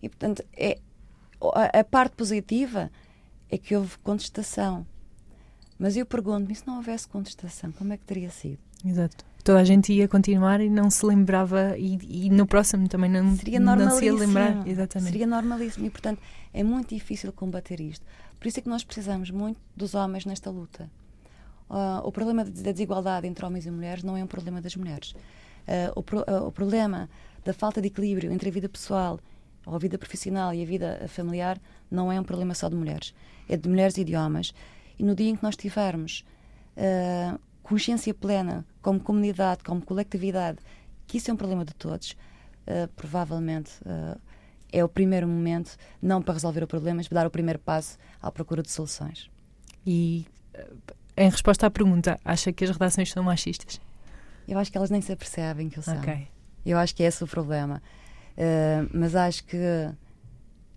E, 0.00 0.08
portanto, 0.08 0.44
é, 0.52 0.78
a, 1.52 1.80
a 1.80 1.84
parte 1.84 2.14
positiva 2.14 2.92
é 3.50 3.58
que 3.58 3.74
houve 3.74 3.98
contestação. 3.98 4.86
Mas 5.76 5.96
eu 5.96 6.06
pergunto-me, 6.06 6.54
se 6.54 6.64
não 6.64 6.76
houvesse 6.76 7.08
contestação, 7.08 7.72
como 7.72 7.92
é 7.92 7.96
que 7.96 8.04
teria 8.04 8.30
sido? 8.30 8.60
Exato 8.84 9.26
toda 9.46 9.60
a 9.60 9.64
gente 9.64 9.92
ia 9.92 10.08
continuar 10.08 10.60
e 10.60 10.68
não 10.68 10.90
se 10.90 11.06
lembrava 11.06 11.78
e, 11.78 12.26
e 12.26 12.30
no 12.30 12.48
próximo 12.48 12.88
também 12.88 13.08
não, 13.08 13.36
Seria 13.36 13.60
não 13.60 13.90
se 13.90 14.04
ia 14.04 14.12
lembrar. 14.12 14.66
Exatamente. 14.66 15.12
Seria 15.12 15.26
normalíssimo 15.26 15.86
e, 15.86 15.90
portanto, 15.90 16.20
é 16.52 16.64
muito 16.64 16.92
difícil 16.92 17.32
combater 17.32 17.80
isto. 17.80 18.04
Por 18.40 18.48
isso 18.48 18.58
é 18.58 18.62
que 18.62 18.68
nós 18.68 18.82
precisamos 18.82 19.30
muito 19.30 19.60
dos 19.76 19.94
homens 19.94 20.26
nesta 20.26 20.50
luta. 20.50 20.90
Uh, 21.70 22.02
o 22.04 22.10
problema 22.10 22.44
da 22.44 22.72
desigualdade 22.72 23.28
entre 23.28 23.46
homens 23.46 23.66
e 23.66 23.70
mulheres 23.70 24.02
não 24.02 24.16
é 24.16 24.24
um 24.24 24.26
problema 24.26 24.60
das 24.60 24.74
mulheres. 24.74 25.12
Uh, 25.12 25.92
o, 25.94 26.02
pro, 26.02 26.18
uh, 26.22 26.48
o 26.48 26.50
problema 26.50 27.08
da 27.44 27.52
falta 27.52 27.80
de 27.80 27.86
equilíbrio 27.86 28.32
entre 28.32 28.48
a 28.48 28.52
vida 28.52 28.68
pessoal 28.68 29.20
ou 29.64 29.76
a 29.76 29.78
vida 29.78 29.96
profissional 29.96 30.52
e 30.52 30.60
a 30.60 30.66
vida 30.66 31.04
familiar 31.06 31.60
não 31.88 32.10
é 32.10 32.20
um 32.20 32.24
problema 32.24 32.52
só 32.52 32.68
de 32.68 32.74
mulheres. 32.74 33.14
É 33.48 33.56
de 33.56 33.68
mulheres 33.68 33.96
e 33.96 34.02
de 34.02 34.16
homens. 34.16 34.52
E 34.98 35.04
no 35.04 35.14
dia 35.14 35.30
em 35.30 35.36
que 35.36 35.42
nós 35.44 35.54
tivermos 35.54 36.24
uh, 36.76 37.38
consciência 37.62 38.12
plena, 38.12 38.64
como 38.86 39.00
comunidade, 39.00 39.64
como 39.64 39.84
coletividade, 39.84 40.58
que 41.08 41.18
isso 41.18 41.28
é 41.28 41.34
um 41.34 41.36
problema 41.36 41.64
de 41.64 41.74
todos, 41.74 42.12
uh, 42.12 42.86
provavelmente 42.94 43.72
uh, 43.80 44.16
é 44.72 44.84
o 44.84 44.88
primeiro 44.88 45.26
momento, 45.26 45.76
não 46.00 46.22
para 46.22 46.34
resolver 46.34 46.62
o 46.62 46.68
problema, 46.68 46.98
mas 46.98 47.08
para 47.08 47.22
dar 47.22 47.26
o 47.26 47.30
primeiro 47.30 47.58
passo 47.58 47.98
à 48.22 48.30
procura 48.30 48.62
de 48.62 48.70
soluções. 48.70 49.28
E, 49.84 50.24
em 51.16 51.28
resposta 51.28 51.66
à 51.66 51.70
pergunta, 51.70 52.16
acha 52.24 52.52
que 52.52 52.62
as 52.62 52.70
redações 52.70 53.10
são 53.10 53.24
machistas? 53.24 53.80
Eu 54.46 54.56
acho 54.56 54.70
que 54.70 54.78
elas 54.78 54.90
nem 54.90 55.00
se 55.00 55.10
apercebem 55.10 55.68
que 55.68 55.80
eu 55.80 55.82
são. 55.82 55.98
Okay. 55.98 56.28
Eu 56.64 56.78
acho 56.78 56.94
que 56.94 57.02
é 57.02 57.06
esse 57.06 57.24
o 57.24 57.26
problema. 57.26 57.82
Uh, 58.38 58.88
mas 58.94 59.16
acho 59.16 59.42
que 59.46 59.58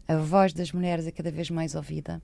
a 0.08 0.18
voz 0.18 0.52
das 0.52 0.72
mulheres 0.72 1.06
é 1.06 1.12
cada 1.12 1.30
vez 1.30 1.52
mais 1.52 1.76
ouvida 1.76 2.20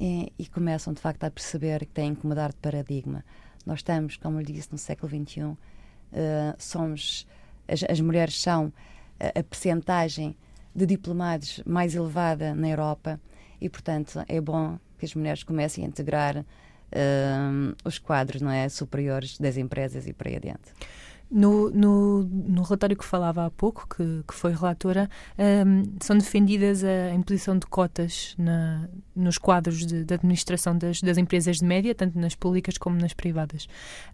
e, 0.00 0.32
e 0.36 0.46
começam 0.48 0.92
de 0.92 1.00
facto 1.00 1.22
a 1.22 1.30
perceber 1.30 1.86
que 1.86 1.92
têm 1.92 2.12
que 2.12 2.26
mudar 2.26 2.50
de 2.50 2.56
paradigma. 2.56 3.24
Nós 3.64 3.80
estamos, 3.80 4.16
como 4.16 4.40
eu 4.40 4.44
disse, 4.44 4.68
no 4.72 4.78
século 4.78 5.08
XXI, 5.08 5.42
uh, 5.42 5.56
eh, 6.12 6.54
somos, 6.58 7.26
as, 7.68 7.82
as, 7.88 8.00
mulheres 8.00 8.40
são 8.40 8.72
a, 9.18 9.38
a 9.38 9.42
percentagem 9.42 10.36
de 10.74 10.86
diplomados 10.86 11.62
mais 11.64 11.94
elevada 11.94 12.54
na 12.54 12.68
Europa 12.68 13.20
e, 13.60 13.68
portanto, 13.68 14.24
é 14.26 14.40
bom 14.40 14.78
que 14.98 15.04
as 15.04 15.14
mulheres 15.14 15.42
comecem 15.42 15.84
a 15.84 15.88
integrar 15.88 16.38
uh, 16.38 17.76
os 17.84 17.98
quadros 17.98 18.40
não 18.40 18.50
é, 18.50 18.68
superiores 18.68 19.38
das 19.38 19.56
empresas 19.56 20.06
e 20.06 20.12
por 20.12 20.28
aí 20.28 20.36
adiante. 20.36 20.72
No, 21.34 21.70
no, 21.70 22.24
no, 22.24 22.62
relatório 22.62 22.94
que 22.94 23.04
falava 23.06 23.46
há 23.46 23.50
pouco, 23.50 23.88
que, 23.88 24.22
que 24.28 24.34
foi 24.34 24.52
relatora, 24.52 25.08
um, 25.66 25.82
são 25.98 26.18
defendidas 26.18 26.84
a 26.84 27.14
imposição 27.14 27.58
de 27.58 27.64
cotas 27.64 28.34
na, 28.36 28.86
nos 29.16 29.38
quadros 29.38 29.86
de, 29.86 30.04
de 30.04 30.12
administração 30.12 30.76
das, 30.76 31.00
das, 31.00 31.16
empresas 31.16 31.56
de 31.56 31.64
média, 31.64 31.94
tanto 31.94 32.18
nas 32.18 32.34
públicas 32.34 32.76
como 32.76 32.96
nas 32.96 33.14
privadas. 33.14 33.66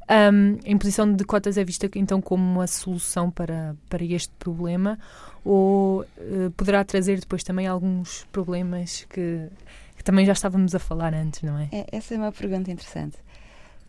Um, 0.09 0.59
a 0.65 0.71
imposição 0.71 1.13
de 1.13 1.25
cotas 1.25 1.59
é 1.59 1.65
vista 1.65 1.91
então 1.97 2.23
como 2.23 2.45
uma 2.45 2.69
solução 2.69 3.33
para, 3.33 3.75
para 3.89 4.05
este 4.05 4.33
problema 4.39 4.97
ou 5.45 6.03
uh, 6.03 6.51
poderá 6.57 6.85
trazer 6.85 7.19
depois 7.19 7.43
também 7.43 7.67
alguns 7.67 8.25
problemas 8.31 9.07
que, 9.11 9.49
que, 9.97 10.05
também 10.05 10.25
já 10.25 10.35
estávamos 10.35 10.75
a 10.75 10.79
falar 10.79 11.15
antes, 11.15 11.43
não 11.43 11.59
é? 11.59 11.69
é 11.73 11.87
essa 11.91 12.15
é 12.15 12.17
uma 12.19 12.31
pergunta 12.31 12.71
interessante. 12.71 13.17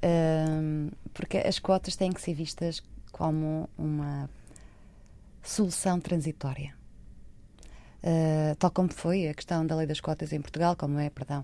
Um, 0.01 0.89
porque 1.13 1.37
as 1.37 1.59
cotas 1.59 1.95
têm 1.95 2.11
que 2.11 2.21
ser 2.21 2.33
vistas 2.33 2.81
como 3.19 3.69
uma 3.77 4.29
solução 5.43 5.99
transitória. 5.99 6.73
Uh, 8.01 8.55
tal 8.57 8.71
como 8.71 8.93
foi 8.93 9.27
a 9.27 9.33
questão 9.33 9.67
da 9.67 9.75
lei 9.75 9.85
das 9.85 9.99
cotas 9.99 10.31
em 10.31 10.39
Portugal, 10.39 10.73
como 10.73 10.97
é, 10.97 11.09
perdão, 11.09 11.43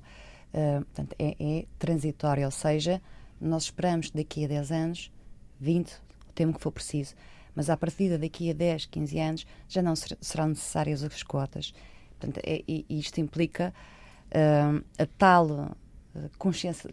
uh, 0.53 0.86
portanto, 0.86 1.13
é, 1.20 1.36
é 1.38 1.65
transitória, 1.77 2.46
ou 2.46 2.51
seja, 2.51 3.01
nós 3.41 3.63
esperamos 3.63 4.10
daqui 4.10 4.46
a 4.46 4.48
10 4.48 4.72
anos, 4.72 5.12
20, 5.60 5.91
o 6.29 6.34
tempo 6.34 6.58
que 6.58 6.63
for 6.63 6.72
preciso, 6.72 7.13
mas 7.53 7.70
a 7.70 7.75
partir 7.75 8.17
daqui 8.17 8.50
a 8.50 8.53
10, 8.53 8.86
15 8.86 9.20
anos 9.20 9.48
já 9.67 9.82
não 9.82 9.98
ser, 9.98 10.17
serão 10.22 10.48
necessárias 10.48 11.03
as 11.03 11.24
cotas. 11.24 11.74
Portanto, 12.17 12.39
é, 12.46 12.63
e 12.65 12.86
isto 12.89 13.20
implica 13.20 13.74
uh, 14.27 14.82
a 14.98 15.05
tal 15.17 15.75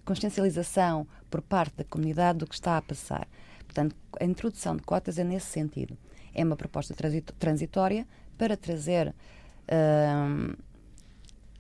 consciencialização 0.05 1.07
por 1.31 1.41
parte 1.41 1.77
da 1.77 1.85
comunidade 1.85 2.41
do 2.41 2.49
que 2.49 2.55
está 2.57 2.77
a 2.77 2.83
passar. 2.83 3.29
Portanto, 3.73 3.97
a 4.21 4.25
introdução 4.25 4.77
de 4.77 4.83
cotas 4.83 5.19
é 5.19 5.25
nesse 5.25 5.47
sentido. 5.47 5.97
É 6.35 6.45
uma 6.45 6.57
proposta 6.57 6.95
transitória 7.39 8.07
para 8.37 8.55
trazer, 8.55 9.09
uh, 9.09 10.57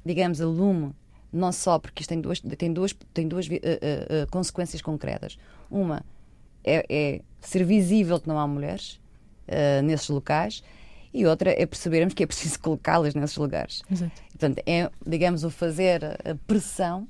digamos, 0.05 0.41
a 0.41 0.47
lume, 0.47 0.95
não 1.33 1.51
só 1.51 1.79
porque 1.79 2.03
isto 2.03 2.11
tem 2.11 2.21
duas, 2.21 2.41
tem 2.41 2.73
duas, 2.73 2.95
tem 3.15 3.27
duas 3.27 3.47
uh, 3.47 3.51
uh, 3.51 4.31
consequências 4.31 4.83
concretas. 4.83 5.39
Uma 5.71 6.05
é, 6.63 6.85
é, 6.89 7.21
ser 7.41 7.65
visível 7.65 8.21
que 8.21 8.29
não 8.29 8.39
há 8.39 8.47
mulheres 8.47 9.01
nesses 9.85 10.09
locais 10.09 10.63
e 11.13 11.27
outra 11.27 11.51
é 11.51 11.67
percebermos 11.67 12.15
que 12.15 12.23
é 12.23 12.27
preciso 12.27 12.59
colocá-las 12.61 13.15
nesses 13.15 13.37
lugares. 13.37 13.83
Exato. 13.91 14.13
Portanto, 14.31 14.63
é, 14.65 14.91
digamos, 15.07 15.45
o 15.45 15.51
fazer 15.51 16.05
a 16.05 16.35
pressão 16.47 17.09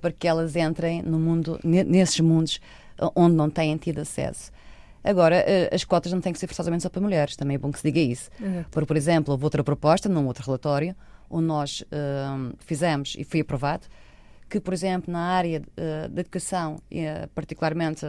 para 0.00 0.12
que 0.12 0.26
elas 0.26 0.56
entrem 0.56 1.02
no 1.02 1.18
mundo, 1.18 1.58
nesses 1.62 2.20
mundos 2.20 2.60
onde 3.14 3.34
não 3.36 3.48
têm 3.50 3.76
tido 3.76 4.00
acesso. 4.00 4.50
Agora, 5.02 5.36
eh, 5.36 5.70
as 5.72 5.82
cotas 5.84 6.12
não 6.12 6.20
têm 6.20 6.32
que 6.32 6.38
ser 6.38 6.46
forçosamente 6.46 6.82
só 6.82 6.90
para 6.90 7.00
mulheres, 7.00 7.34
também 7.34 7.54
é 7.54 7.58
bom 7.58 7.72
que 7.72 7.78
se 7.78 7.90
diga 7.90 8.00
isso. 8.00 8.30
Uhum. 8.38 8.64
Por, 8.70 8.84
por 8.84 8.96
exemplo, 8.96 9.32
houve 9.32 9.44
outra 9.44 9.64
proposta, 9.64 10.08
num 10.08 10.26
outro 10.26 10.44
relatório, 10.44 10.94
onde 11.28 11.46
nós 11.46 11.80
uh, 11.82 12.54
fizemos 12.58 13.14
e 13.18 13.24
foi 13.24 13.40
aprovado, 13.40 13.86
que, 14.48 14.60
por 14.60 14.74
exemplo, 14.74 15.10
na 15.10 15.20
área 15.20 15.62
uh, 15.62 16.08
da 16.08 16.20
educação, 16.20 16.76
uh, 16.76 17.28
particularmente 17.34 18.04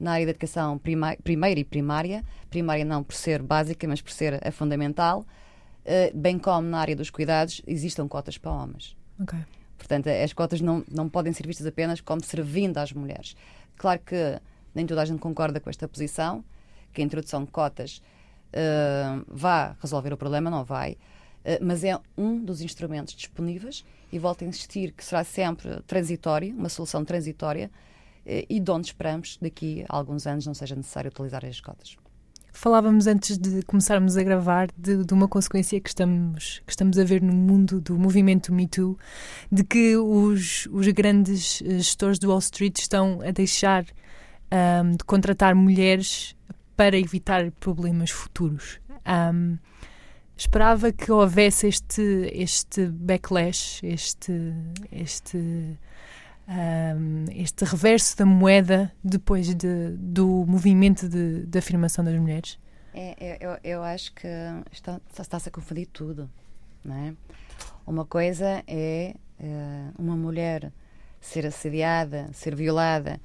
na 0.00 0.12
área 0.12 0.26
da 0.26 0.30
educação 0.30 0.78
primeira 0.78 1.60
e 1.60 1.64
primária, 1.64 2.24
primária 2.50 2.84
não 2.84 3.04
por 3.04 3.14
ser 3.14 3.40
básica, 3.40 3.86
mas 3.86 4.00
por 4.00 4.10
ser 4.10 4.40
a 4.44 4.50
fundamental, 4.50 5.24
bem 6.12 6.40
como 6.40 6.66
na 6.66 6.80
área 6.80 6.96
dos 6.96 7.08
cuidados, 7.08 7.62
existam 7.68 8.08
cotas 8.08 8.36
para 8.36 8.50
homens. 8.50 8.96
Okay. 9.20 9.38
Portanto, 9.78 10.08
as 10.08 10.32
cotas 10.32 10.60
não, 10.60 10.84
não 10.90 11.08
podem 11.08 11.32
ser 11.32 11.46
vistas 11.46 11.64
apenas 11.68 12.00
como 12.00 12.20
servindo 12.24 12.78
às 12.78 12.92
mulheres. 12.92 13.36
Claro 13.82 13.98
que 13.98 14.40
nem 14.72 14.86
toda 14.86 15.02
a 15.02 15.04
gente 15.04 15.18
concorda 15.18 15.58
com 15.58 15.68
esta 15.68 15.88
posição, 15.88 16.44
que 16.92 17.02
a 17.02 17.04
introdução 17.04 17.44
de 17.44 17.50
cotas 17.50 18.00
uh, 18.52 19.24
vá 19.26 19.76
resolver 19.80 20.12
o 20.12 20.16
problema, 20.16 20.48
não 20.48 20.62
vai, 20.62 20.92
uh, 20.92 21.58
mas 21.60 21.82
é 21.82 21.98
um 22.16 22.38
dos 22.38 22.60
instrumentos 22.60 23.12
disponíveis 23.12 23.84
e 24.12 24.20
volto 24.20 24.44
a 24.44 24.46
insistir 24.46 24.92
que 24.92 25.04
será 25.04 25.24
sempre 25.24 25.82
transitório, 25.82 26.54
uma 26.54 26.68
solução 26.68 27.04
transitória, 27.04 27.72
uh, 28.24 28.46
e 28.48 28.60
de 28.60 28.70
onde 28.70 28.86
esperamos 28.86 29.36
daqui 29.42 29.84
a 29.88 29.96
alguns 29.96 30.28
anos 30.28 30.46
não 30.46 30.54
seja 30.54 30.76
necessário 30.76 31.10
utilizar 31.10 31.44
as 31.44 31.60
cotas. 31.60 31.96
Falávamos 32.52 33.06
antes 33.06 33.38
de 33.38 33.62
começarmos 33.62 34.16
a 34.16 34.22
gravar 34.22 34.68
de, 34.76 35.04
de, 35.04 35.14
uma 35.14 35.26
consequência 35.26 35.80
que 35.80 35.88
estamos, 35.88 36.62
que 36.66 36.72
estamos 36.72 36.98
a 36.98 37.04
ver 37.04 37.22
no 37.22 37.32
mundo 37.32 37.80
do 37.80 37.98
movimento 37.98 38.52
Me 38.52 38.68
Too, 38.68 38.96
de 39.50 39.64
que 39.64 39.96
os, 39.96 40.68
os 40.70 40.86
grandes 40.88 41.62
eh, 41.62 41.78
gestores 41.78 42.18
do 42.18 42.28
Wall 42.28 42.38
Street 42.40 42.78
estão 42.78 43.20
a 43.22 43.30
deixar 43.30 43.86
um, 44.84 44.92
de 44.92 45.04
contratar 45.04 45.54
mulheres 45.54 46.36
para 46.76 46.96
evitar 46.98 47.50
problemas 47.52 48.10
futuros. 48.10 48.78
Um, 49.06 49.56
esperava 50.36 50.92
que 50.92 51.10
houvesse 51.10 51.68
este, 51.68 52.30
este 52.34 52.86
backlash, 52.86 53.82
este, 53.82 54.52
este 54.92 55.78
um, 56.48 57.24
este 57.32 57.64
reverso 57.64 58.16
da 58.16 58.26
moeda 58.26 58.92
depois 59.02 59.54
de, 59.54 59.90
do 59.96 60.44
movimento 60.46 61.08
de, 61.08 61.46
de 61.46 61.58
afirmação 61.58 62.04
das 62.04 62.14
mulheres? 62.18 62.58
É, 62.94 63.38
eu, 63.40 63.58
eu 63.64 63.82
acho 63.82 64.12
que 64.14 64.28
está, 64.70 65.00
está-se 65.18 65.48
a 65.48 65.52
confundir 65.52 65.86
tudo. 65.86 66.28
Não 66.84 66.94
é? 66.94 67.14
Uma 67.86 68.04
coisa 68.04 68.62
é 68.66 69.14
uh, 69.40 70.02
uma 70.02 70.16
mulher 70.16 70.72
ser 71.20 71.46
assediada, 71.46 72.28
ser 72.32 72.54
violada 72.54 73.20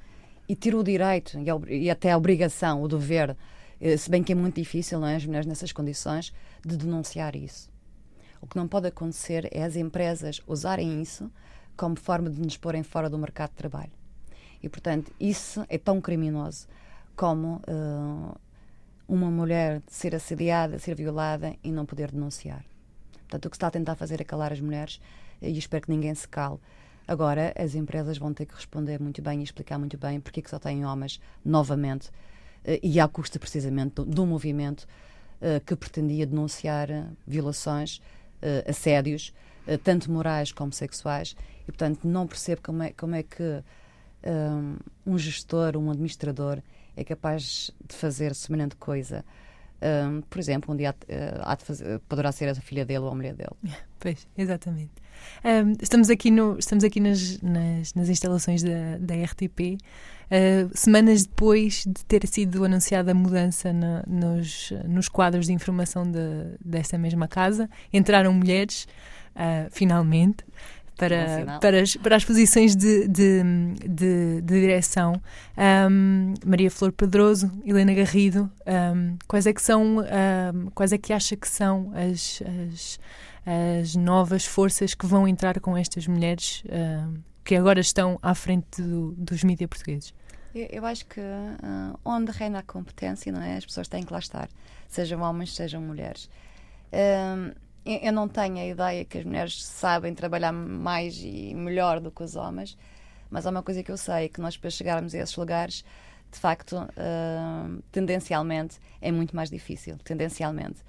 e 0.48 0.56
ter 0.56 0.76
o 0.76 0.84
direito 0.84 1.38
e, 1.68 1.90
até 1.90 2.12
a 2.12 2.18
obrigação, 2.18 2.82
o 2.82 2.88
dever, 2.88 3.32
uh, 3.32 3.98
se 3.98 4.10
bem 4.10 4.24
que 4.24 4.32
é 4.32 4.36
muito 4.36 4.56
difícil, 4.56 5.00
não 5.00 5.08
é? 5.08 5.16
as 5.16 5.26
mulheres 5.26 5.48
nessas 5.48 5.72
condições, 5.74 6.32
de 6.66 6.78
denunciar 6.78 7.36
isso. 7.36 7.70
O 8.40 8.48
que 8.48 8.56
não 8.56 8.68
pode 8.68 8.88
acontecer 8.88 9.50
é 9.52 9.64
as 9.64 9.76
empresas 9.76 10.40
usarem 10.46 11.02
isso 11.02 11.32
como 11.78 11.96
forma 11.96 12.30
de 12.30 12.42
nos 12.42 12.58
porem 12.58 12.82
fora 12.84 13.10
do 13.10 13.18
mercado 13.18 13.52
de 13.52 13.58
trabalho. 13.58 13.92
E, 14.62 14.68
portanto, 14.68 15.14
isso 15.20 15.64
é 15.70 15.78
tão 15.78 16.02
criminoso 16.02 16.68
como 17.16 17.62
uh, 17.68 18.36
uma 19.08 19.30
mulher 19.30 19.82
ser 19.88 20.16
assediada, 20.16 20.80
ser 20.80 20.96
violada 20.96 21.56
e 21.64 21.72
não 21.72 21.86
poder 21.86 22.12
denunciar. 22.12 22.66
Portanto, 23.14 23.46
o 23.46 23.50
que 23.50 23.56
se 23.56 23.58
está 23.58 23.68
a 23.68 23.72
tentar 23.72 23.96
fazer 23.96 24.20
é 24.20 24.24
calar 24.24 24.52
as 24.52 24.60
mulheres 24.60 25.00
e 25.42 25.58
espero 25.58 25.84
que 25.84 25.92
ninguém 25.92 26.14
se 26.16 26.28
cale. 26.28 26.58
Agora, 27.08 27.54
as 27.58 27.76
empresas 27.76 28.18
vão 28.18 28.34
ter 28.34 28.46
que 28.46 28.56
responder 28.56 29.00
muito 29.00 29.22
bem 29.22 29.40
e 29.40 29.44
explicar 29.44 29.78
muito 29.78 29.98
bem 29.98 30.20
porque 30.20 30.40
é 30.40 30.44
que 30.44 30.50
só 30.50 30.60
têm 30.60 30.86
homens 30.86 31.22
novamente 31.46 32.10
uh, 32.10 32.80
e 32.82 33.00
à 33.00 33.08
custa 33.08 33.40
precisamente 33.40 33.96
do, 33.96 34.06
do 34.06 34.26
movimento 34.26 34.88
uh, 35.42 35.64
que 35.66 35.76
pretendia 35.76 36.26
denunciar 36.26 36.90
violações, 37.26 38.02
assédios, 38.68 39.34
tanto 39.84 40.12
morais 40.12 40.52
como 40.52 40.72
sexuais, 40.72 41.36
e, 41.64 41.72
portanto, 41.72 42.08
não 42.08 42.28
percebo 42.28 42.62
como 42.62 42.84
é, 42.84 42.92
como 42.92 43.16
é 43.16 43.24
que 43.24 43.64
um, 44.26 44.78
um 45.06 45.18
gestor, 45.18 45.76
um 45.78 45.90
administrador 45.90 46.62
é 46.96 47.04
capaz 47.04 47.72
de 47.88 47.96
fazer 47.96 48.34
semelhante 48.34 48.76
coisa. 48.76 49.24
Um, 49.80 50.22
por 50.22 50.40
exemplo, 50.40 50.74
um 50.74 50.78
dia 50.78 50.92
uh, 50.92 51.42
há 51.44 51.56
de 51.56 51.64
fazer, 51.64 52.00
poderá 52.10 52.32
ser 52.32 52.50
a 52.50 52.56
filha 52.56 52.84
dele 52.84 53.00
ou 53.00 53.10
a 53.10 53.16
mulher 53.16 53.34
dele. 53.34 53.56
Pois, 54.00 54.28
exatamente. 54.38 54.92
Um, 55.44 55.76
estamos 55.82 56.12
aqui, 56.12 56.30
no, 56.30 56.56
estamos 56.60 56.84
aqui 56.84 57.00
nas, 57.00 57.42
nas, 57.42 57.96
nas 57.96 58.10
instalações 58.10 58.62
da, 58.62 59.00
da 59.00 59.16
RTP, 59.16 59.60
uh, 59.80 60.70
semanas 60.72 61.26
depois 61.26 61.84
de 61.84 62.06
ter 62.06 62.28
sido 62.28 62.64
anunciada 62.64 63.12
a 63.12 63.16
mudança 63.16 63.74
na, 63.74 64.04
nos, 64.06 64.72
nos 64.88 65.10
quadros 65.10 65.48
de 65.48 65.54
informação 65.54 66.04
de, 66.04 66.20
desta 66.64 66.96
mesma 66.96 67.28
casa. 67.28 67.68
Entraram 67.92 68.32
mulheres, 68.34 68.88
uh, 69.38 69.70
finalmente 69.72 70.44
para, 70.98 71.60
para, 71.62 71.82
as, 71.82 71.96
para 71.96 72.16
as 72.16 72.26
posições 72.26 72.76
de, 72.76 73.08
de, 73.08 73.44
de, 73.88 74.42
de 74.42 74.62
direção. 74.62 75.22
Um, 75.90 76.34
Maria 76.44 76.72
Flor 76.72 76.92
Pedroso, 76.92 77.52
Helena 77.64 77.94
Garrido, 77.94 78.52
um, 78.66 79.18
quais 79.28 79.46
é 79.46 79.54
que 79.54 79.62
são, 79.62 80.00
um, 80.00 80.70
quais 80.74 80.92
é 80.92 80.98
que 80.98 81.14
acha 81.14 81.36
que 81.36 81.48
são 81.48 81.92
as, 81.94 82.42
as, 82.72 83.00
as, 83.46 83.96
novas 83.96 84.44
forças 84.46 84.96
que 84.96 85.06
vão 85.06 85.28
entrar 85.28 85.60
com 85.60 85.78
estas 85.78 86.08
mulheres 86.08 86.64
que 87.44 87.56
agora 87.56 87.80
estão 87.80 88.20
à 88.22 88.34
frente 88.34 88.82
do, 88.82 89.14
dos 89.16 89.44
mídias 89.44 89.70
portugueses? 89.70 90.14
Eu, 90.54 90.68
eu 90.72 90.86
acho 90.86 91.06
que 91.06 91.22
uh, 91.22 92.00
onde 92.04 92.32
reina 92.32 92.60
a 92.60 92.64
competência, 92.64 93.32
não 93.32 93.42
é? 93.42 93.58
As 93.58 93.66
pessoas 93.66 93.88
têm 93.88 94.04
que 94.04 94.12
lá 94.12 94.20
estar, 94.20 94.50
sejam 94.88 95.22
homens, 95.22 95.56
sejam 95.56 95.80
mulheres. 95.80 96.30
Um, 96.92 97.67
eu 98.02 98.12
não 98.12 98.28
tenho 98.28 98.58
a 98.58 98.66
ideia 98.66 99.06
que 99.06 99.18
as 99.18 99.26
mulheres 99.26 99.64
sabem 99.64 100.14
trabalhar 100.14 100.52
mais 100.52 101.18
e 101.18 101.54
melhor 101.56 102.00
do 102.00 102.12
que 102.12 102.24
os 102.24 102.36
homens, 102.36 102.78
mas 103.30 103.46
há 103.46 103.50
uma 103.50 103.64
coisa 103.64 103.84
que 103.84 103.92
eu 103.92 103.98
sei, 103.98 104.30
que 104.30 104.42
nós 104.42 104.58
para 104.58 104.70
chegarmos 104.70 105.14
a 105.14 105.20
esses 105.20 105.36
lugares, 105.36 105.84
de 106.32 106.40
facto, 106.40 106.74
uh, 106.78 107.84
tendencialmente, 107.92 108.80
é 109.02 109.12
muito 109.12 109.36
mais 109.36 109.50
difícil, 109.50 109.98
tendencialmente. 110.04 110.80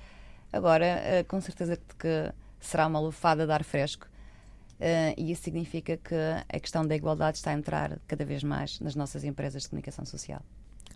Agora, 0.53 0.87
uh, 1.21 1.25
com 1.27 1.41
certeza 1.41 1.79
que 1.99 2.33
será 2.61 2.87
uma 2.87 3.01
lufada 3.01 3.47
de 3.47 3.53
ar 3.53 3.65
fresco 3.65 4.09
Uh, 4.79 5.11
e 5.17 5.33
isso 5.33 5.43
significa 5.43 5.97
que 5.97 6.15
a 6.49 6.61
questão 6.61 6.87
da 6.87 6.95
igualdade 6.95 7.39
está 7.39 7.51
a 7.51 7.55
entrar 7.55 7.99
cada 8.07 8.25
vez 8.25 8.45
mais 8.45 8.79
nas 8.79 8.95
nossas 8.95 9.25
empresas 9.25 9.63
de 9.63 9.69
comunicação 9.69 10.05
social. 10.05 10.41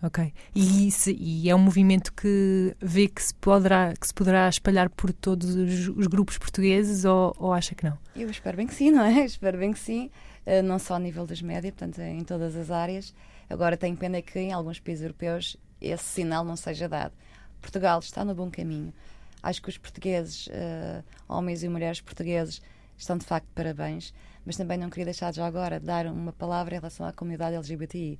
Ok. 0.03 0.33
E, 0.53 0.89
e, 1.17 1.49
é 1.49 1.55
um 1.55 1.61
movimento 1.61 2.13
que 2.13 2.75
vê 2.81 3.07
que 3.07 3.23
se 3.23 3.33
poderá, 3.35 3.95
que 3.95 4.05
se 4.05 4.13
poderá 4.13 4.49
espalhar 4.49 4.91
por 4.91 5.13
todos 5.13 5.55
os, 5.55 5.89
os 5.89 6.07
grupos 6.09 6.37
portugueses 6.39 7.05
ou, 7.05 7.33
ou, 7.39 7.53
acha 7.53 7.73
que 7.73 7.85
não? 7.85 7.97
Eu 8.17 8.29
espero 8.29 8.57
bem 8.57 8.67
que 8.67 8.75
sim, 8.75 8.91
não 8.93 9.05
é? 9.05 9.25
espero 9.25 9.59
bem 9.59 9.73
que 9.73 9.79
sim. 9.79 10.11
Uh, 10.45 10.61
não 10.63 10.81
só 10.81 10.97
a 10.97 10.99
nível 10.99 11.25
dos 11.25 11.41
médias, 11.41 11.73
portanto, 11.73 12.01
em 12.01 12.25
todas 12.25 12.57
as 12.57 12.71
áreas. 12.73 13.15
Agora, 13.49 13.77
tenho 13.77 13.97
pena 13.97 14.21
que 14.21 14.41
em 14.41 14.53
alguns 14.53 14.81
países 14.81 15.05
europeus 15.05 15.57
esse 15.81 16.05
sinal 16.05 16.45
não 16.45 16.57
seja 16.57 16.89
dado. 16.89 17.13
Portugal 17.61 18.01
está 18.01 18.25
no 18.25 18.35
bom 18.35 18.51
caminho. 18.51 18.93
Acho 19.41 19.63
que 19.63 19.69
os 19.69 19.79
portugueses, 19.79 20.49
uh, 20.49 21.05
homens 21.29 21.63
e 21.63 21.69
mulheres 21.69 22.01
portugueses, 22.01 22.61
estão 22.99 23.17
de 23.17 23.25
facto 23.25 23.47
de 23.47 23.53
parabéns, 23.53 24.13
mas 24.45 24.57
também 24.57 24.79
não 24.79 24.91
queria 24.91 25.07
deixar 25.07 25.33
já 25.33 25.47
agora 25.47 25.79
de 25.79 25.87
dar 25.87 26.07
uma 26.07 26.33
palavra 26.33 26.75
em 26.75 26.79
relação 26.79 27.07
à 27.07 27.13
comunidade 27.13 27.55
LGBTI, 27.55 28.19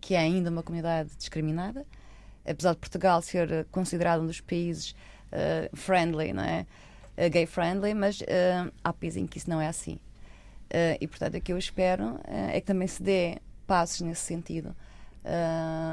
que 0.00 0.14
é 0.14 0.18
ainda 0.18 0.50
uma 0.50 0.62
comunidade 0.62 1.10
discriminada, 1.16 1.84
apesar 2.44 2.72
de 2.72 2.78
Portugal 2.78 3.20
ser 3.22 3.66
considerado 3.70 4.22
um 4.22 4.26
dos 4.26 4.40
países 4.40 4.94
uh, 5.32 5.76
friendly, 5.76 6.32
não 6.32 6.42
é? 6.42 6.66
gay 7.30 7.46
friendly, 7.46 7.94
mas 7.94 8.22
há 8.84 8.92
países 8.92 9.16
em 9.16 9.26
que 9.26 9.38
isso 9.38 9.48
não 9.48 9.58
é 9.58 9.68
assim. 9.68 9.98
e 11.00 11.06
portanto, 11.08 11.38
o 11.38 11.40
que 11.40 11.50
eu 11.50 11.56
espero 11.56 12.20
é 12.26 12.60
que 12.60 12.66
também 12.66 12.86
se 12.86 13.02
dê 13.02 13.38
passos 13.66 14.02
nesse 14.02 14.20
sentido 14.20 14.76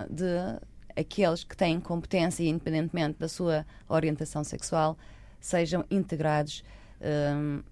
de 0.09 0.59
aqueles 0.99 1.45
que 1.45 1.55
têm 1.55 1.79
competência, 1.79 2.43
independentemente 2.43 3.19
da 3.19 3.29
sua 3.29 3.65
orientação 3.87 4.43
sexual, 4.43 4.97
sejam 5.39 5.85
integrados 5.89 6.61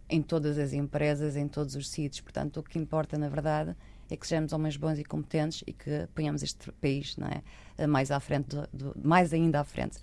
em 0.09 0.21
todas 0.21 0.57
as 0.57 0.73
empresas, 0.73 1.35
em 1.35 1.47
todos 1.47 1.75
os 1.75 1.89
sítios. 1.89 2.21
Portanto, 2.21 2.61
o 2.61 2.63
que 2.63 2.79
importa, 2.79 3.17
na 3.17 3.29
verdade, 3.29 3.75
é 4.11 4.17
que 4.17 4.27
sejamos 4.27 4.51
homens 4.53 4.77
bons 4.77 4.99
e 4.99 5.03
competentes 5.03 5.63
e 5.65 5.73
que 5.73 6.07
ponhamos 6.13 6.43
este 6.43 6.71
país 6.73 7.15
não 7.17 7.27
é, 7.27 7.87
mais 7.87 8.11
à 8.11 8.19
frente, 8.19 8.49
do, 8.49 8.67
do, 8.73 8.95
mais 9.01 9.33
ainda 9.33 9.61
à 9.61 9.63
frente 9.63 9.97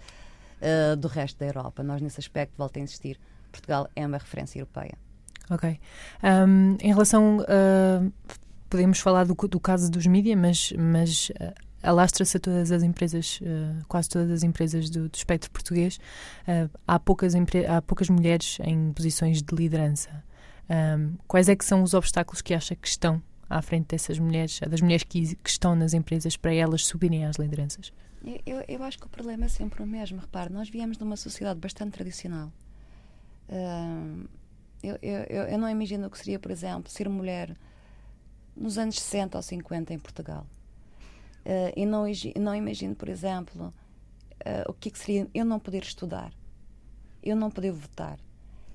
uh, 0.62 0.96
do 0.96 1.08
resto 1.08 1.38
da 1.38 1.46
Europa. 1.46 1.82
Nós, 1.82 2.00
nesse 2.00 2.18
aspecto, 2.18 2.54
volto 2.56 2.78
a 2.78 2.80
insistir, 2.80 3.20
Portugal 3.52 3.88
é 3.94 4.06
uma 4.06 4.16
referência 4.16 4.58
europeia. 4.58 4.96
Ok. 5.50 5.78
Um, 6.22 6.76
em 6.80 6.88
relação. 6.88 7.38
Uh, 7.38 8.12
podemos 8.68 8.98
falar 9.00 9.24
do, 9.24 9.34
do 9.34 9.60
caso 9.60 9.90
dos 9.90 10.06
mídias, 10.06 10.38
mas, 10.38 10.72
mas 10.78 11.30
uh, 11.30 11.54
alastra-se 11.82 12.36
a 12.36 12.40
todas 12.40 12.70
as 12.70 12.82
empresas, 12.82 13.40
uh, 13.42 13.84
quase 13.88 14.08
todas 14.08 14.30
as 14.30 14.42
empresas 14.42 14.90
do, 14.90 15.08
do 15.08 15.14
espectro 15.14 15.50
português. 15.50 15.98
Uh, 16.46 16.70
há, 16.86 16.98
poucas 16.98 17.34
há 17.34 17.82
poucas 17.82 18.08
mulheres 18.08 18.58
em 18.62 18.92
posições 18.92 19.42
de 19.42 19.54
liderança. 19.54 20.22
Um, 20.70 21.14
quais 21.26 21.48
é 21.48 21.56
que 21.56 21.64
são 21.64 21.82
os 21.82 21.94
obstáculos 21.94 22.42
que 22.42 22.52
acha 22.52 22.76
que 22.76 22.86
estão 22.86 23.22
à 23.48 23.62
frente 23.62 23.88
dessas 23.88 24.18
mulheres, 24.18 24.60
das 24.60 24.80
mulheres 24.80 25.04
que, 25.04 25.34
que 25.36 25.50
estão 25.50 25.74
nas 25.74 25.94
empresas, 25.94 26.36
para 26.36 26.54
elas 26.54 26.84
subirem 26.86 27.24
às 27.24 27.36
lideranças? 27.36 27.92
Eu, 28.44 28.64
eu, 28.66 28.82
acho 28.82 28.98
que 28.98 29.06
o 29.06 29.08
problema 29.08 29.46
é 29.46 29.48
sempre 29.48 29.82
o 29.82 29.86
mesmo. 29.86 30.20
Repare, 30.20 30.52
nós 30.52 30.68
viemos 30.68 30.98
de 30.98 31.04
uma 31.04 31.16
sociedade 31.16 31.60
bastante 31.60 31.92
tradicional. 31.92 32.52
eu, 34.82 34.98
eu, 35.00 35.44
eu 35.44 35.58
não 35.58 35.68
imagino 35.68 36.06
o 36.08 36.10
que 36.10 36.18
seria, 36.18 36.38
por 36.38 36.50
exemplo, 36.50 36.90
ser 36.90 37.08
mulher 37.08 37.56
nos 38.56 38.76
anos 38.76 39.00
60 39.00 39.38
ou 39.38 39.42
50 39.42 39.94
em 39.94 39.98
Portugal 39.98 40.46
Uh, 41.48 41.72
e 41.74 41.86
não, 41.86 42.04
não 42.38 42.54
imagino, 42.54 42.94
por 42.94 43.08
exemplo, 43.08 43.68
uh, 43.68 44.70
o 44.70 44.74
que, 44.74 44.90
é 44.90 44.92
que 44.92 44.98
seria 44.98 45.26
eu 45.32 45.46
não 45.46 45.58
poder 45.58 45.82
estudar, 45.82 46.30
eu 47.22 47.34
não 47.34 47.50
poder 47.50 47.72
votar. 47.72 48.18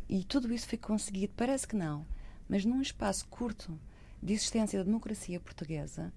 E 0.09 0.23
tudo 0.23 0.51
isso 0.51 0.67
foi 0.67 0.79
conseguido, 0.79 1.33
parece 1.37 1.67
que 1.67 1.75
não, 1.75 2.03
mas 2.49 2.65
num 2.65 2.81
espaço 2.81 3.27
curto 3.27 3.79
de 4.23 4.33
existência 4.33 4.79
da 4.79 4.85
democracia 4.85 5.39
portuguesa, 5.39 6.13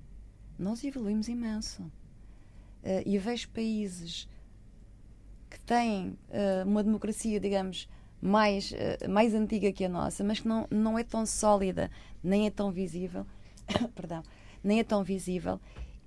nós 0.59 0.85
evoluímos 0.85 1.29
imenso. 1.29 1.83
Uh, 1.83 3.03
e 3.05 3.19
vejo 3.19 3.49
países 3.51 4.29
que 5.51 5.59
têm 5.61 6.19
uma 6.67 6.83
democracia, 6.83 7.41
digamos, 7.41 7.89
mais, 8.21 8.73
mais 9.09 9.33
antiga 9.33 9.73
que 9.73 9.85
a 9.85 9.89
nossa, 9.89 10.25
mas 10.25 10.41
que 10.41 10.49
não, 10.49 10.67
não 10.71 10.99
é 10.99 11.05
tão 11.05 11.25
sólida, 11.25 11.91
nem 12.23 12.47
é 12.47 12.51
tão 12.51 12.71
visível, 12.71 13.25
perdão, 13.95 14.23
nem 14.63 14.81
é 14.81 14.85
tão 14.85 15.05
visível 15.05 15.61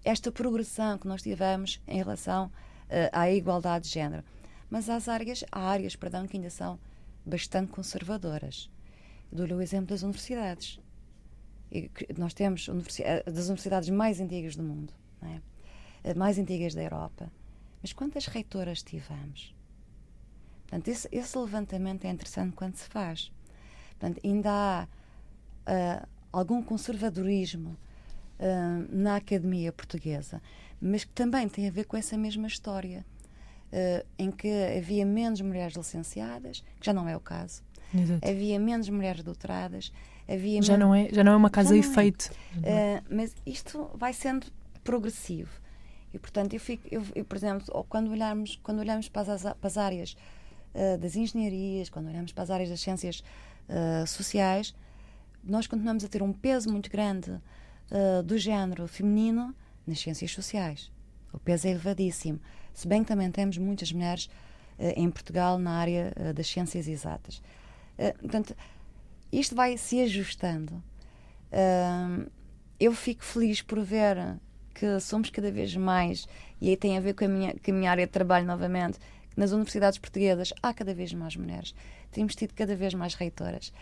esta 0.04 0.32
progressão 0.32 0.98
que 0.98 1.08
nós 1.08 1.22
tivemos 1.22 1.82
em 1.88 1.98
relação 1.98 2.46
uh, 2.46 3.10
à 3.12 3.30
igualdade 3.32 3.86
de 3.86 3.94
género. 3.94 4.24
Mas 4.70 4.90
há 4.90 5.00
áreas, 5.12 5.44
há 5.52 5.70
áreas 5.70 5.96
perdão, 5.96 6.28
que 6.28 6.38
ainda 6.38 6.50
são 6.50 6.80
bastante 7.26 7.72
conservadoras. 7.72 8.70
Dou-lhe 9.32 9.54
o 9.54 9.62
exemplo 9.62 9.88
das 9.88 10.04
universidades. 10.04 10.80
E 11.72 11.90
nós 12.18 12.34
temos 12.34 12.68
universidades, 12.68 13.24
das 13.26 13.46
universidades 13.46 13.90
mais 13.90 14.20
antigas 14.20 14.56
do 14.56 14.64
mundo, 14.64 14.94
é? 16.04 16.14
mais 16.14 16.38
antigas 16.38 16.74
da 16.74 16.82
Europa. 16.82 17.32
Mas 17.82 17.94
quantas 17.94 18.26
reitoras 18.26 18.82
tivemos? 18.82 19.56
Portanto, 20.64 20.88
esse, 20.88 21.08
esse, 21.12 21.38
levantamento 21.38 22.06
é 22.06 22.10
interessante 22.10 22.56
quando 22.56 22.76
se 22.76 22.88
faz. 22.90 23.32
Portanto, 23.98 24.22
ainda 24.24 24.50
há 24.52 24.88
uh, 25.68 26.08
algum 26.32 26.62
conservadorismo 26.62 27.72
uh, 28.40 28.96
na 28.96 29.16
academia 29.16 29.72
portuguesa, 29.72 30.42
mas 30.82 31.04
que 31.04 31.12
também 31.12 31.48
tem 31.50 31.68
a 31.68 31.72
ver 31.72 31.86
com 31.86 31.98
essa 31.98 32.18
mesma 32.18 32.48
história, 32.48 33.06
uh, 33.74 34.06
em 34.18 34.30
que 34.30 34.48
havia 34.78 35.06
menos 35.06 35.42
mulheres 35.42 35.76
licenciadas, 35.76 36.64
que 36.80 36.86
já 36.86 36.94
não 36.94 37.08
é 37.08 37.16
o 37.16 37.20
caso, 37.20 37.64
Exato. 37.94 38.28
havia 38.28 38.60
menos 38.60 38.88
mulheres 38.90 39.24
doutoradas, 39.24 39.92
havia 40.30 40.62
já 40.62 40.78
não 40.78 40.94
é 40.94 41.10
já 41.12 41.24
não 41.24 41.34
é 41.34 41.36
uma 41.36 41.50
casa 41.50 41.76
efeito, 41.76 42.32
é. 42.64 43.00
uh, 43.00 43.16
mas 43.16 43.36
isto 43.46 43.90
vai 43.96 44.14
sendo 44.14 44.48
progressivo 44.84 45.52
e 46.14 46.20
portanto 46.20 46.54
eu 46.54 46.60
fico 46.60 46.88
eu, 46.92 47.04
eu 47.16 47.26
por 47.26 47.38
exemplo 47.38 47.86
quando 47.90 48.12
olharmos 48.12 48.60
quando 48.64 48.80
olhamos 48.80 49.10
para 49.10 49.34
as, 49.34 49.42
para 49.44 49.56
as 49.64 49.78
áreas 49.78 50.16
das 51.00 51.16
engenharias 51.16 51.90
quando 51.90 52.08
olhamos 52.08 52.32
para 52.32 52.44
as 52.44 52.52
áreas 52.52 52.70
das 52.70 52.80
ciências 52.80 53.24
sociais 54.08 54.74
nós 55.44 55.68
continuamos 55.68 56.04
a 56.04 56.08
ter 56.08 56.22
um 56.22 56.34
peso 56.34 56.70
muito 56.72 56.90
grande 56.90 57.32
uh, 57.32 58.24
do 58.24 58.38
género 58.38 58.88
feminino 58.88 59.56
nas 59.86 60.00
ciências 60.00 60.32
sociais. 60.32 60.92
O 61.32 61.40
peso 61.40 61.68
é 61.68 61.72
elevadíssimo. 61.72 62.40
Se 62.74 62.88
bem 62.88 63.04
que 63.04 63.08
também 63.08 63.32
temos 63.32 63.58
muitas 63.58 63.92
mulheres 63.92 64.26
uh, 64.78 64.94
em 64.96 65.10
Portugal 65.10 65.58
na 65.58 65.72
área 65.72 66.14
uh, 66.18 66.34
das 66.34 66.48
ciências 66.48 66.88
exatas. 66.88 67.42
portanto, 68.22 68.56
isto 69.32 69.56
vai 69.56 69.78
se 69.78 70.02
ajustando. 70.02 70.84
eu 72.80 72.94
fico 72.94 73.24
feliz 73.24 73.62
por 73.62 73.80
ver 73.82 74.38
que 74.74 75.00
somos 75.00 75.30
cada 75.30 75.52
vez 75.52 75.76
mais, 75.76 76.28
e 76.62 76.70
aí 76.70 76.78
tem 76.78 76.98
a 76.98 77.02
ver 77.02 77.14
com 77.14 77.26
a 77.26 77.28
minha, 77.28 77.54
com 77.54 77.72
a 77.72 77.74
minha 77.74 77.92
área 77.92 78.06
de 78.06 78.12
trabalho 78.12 78.46
novamente, 78.46 78.98
nas 79.36 79.52
universidades 79.52 79.98
portuguesas 79.98 80.54
há 80.62 80.74
cada 80.74 80.94
vez 80.94 81.14
mais 81.14 81.36
mulheres. 81.36 81.74
Temos 82.12 82.36
tido 82.36 82.54
cada 82.54 82.76
vez 82.76 82.94
mais 82.94 83.14
reitoras. 83.14 83.74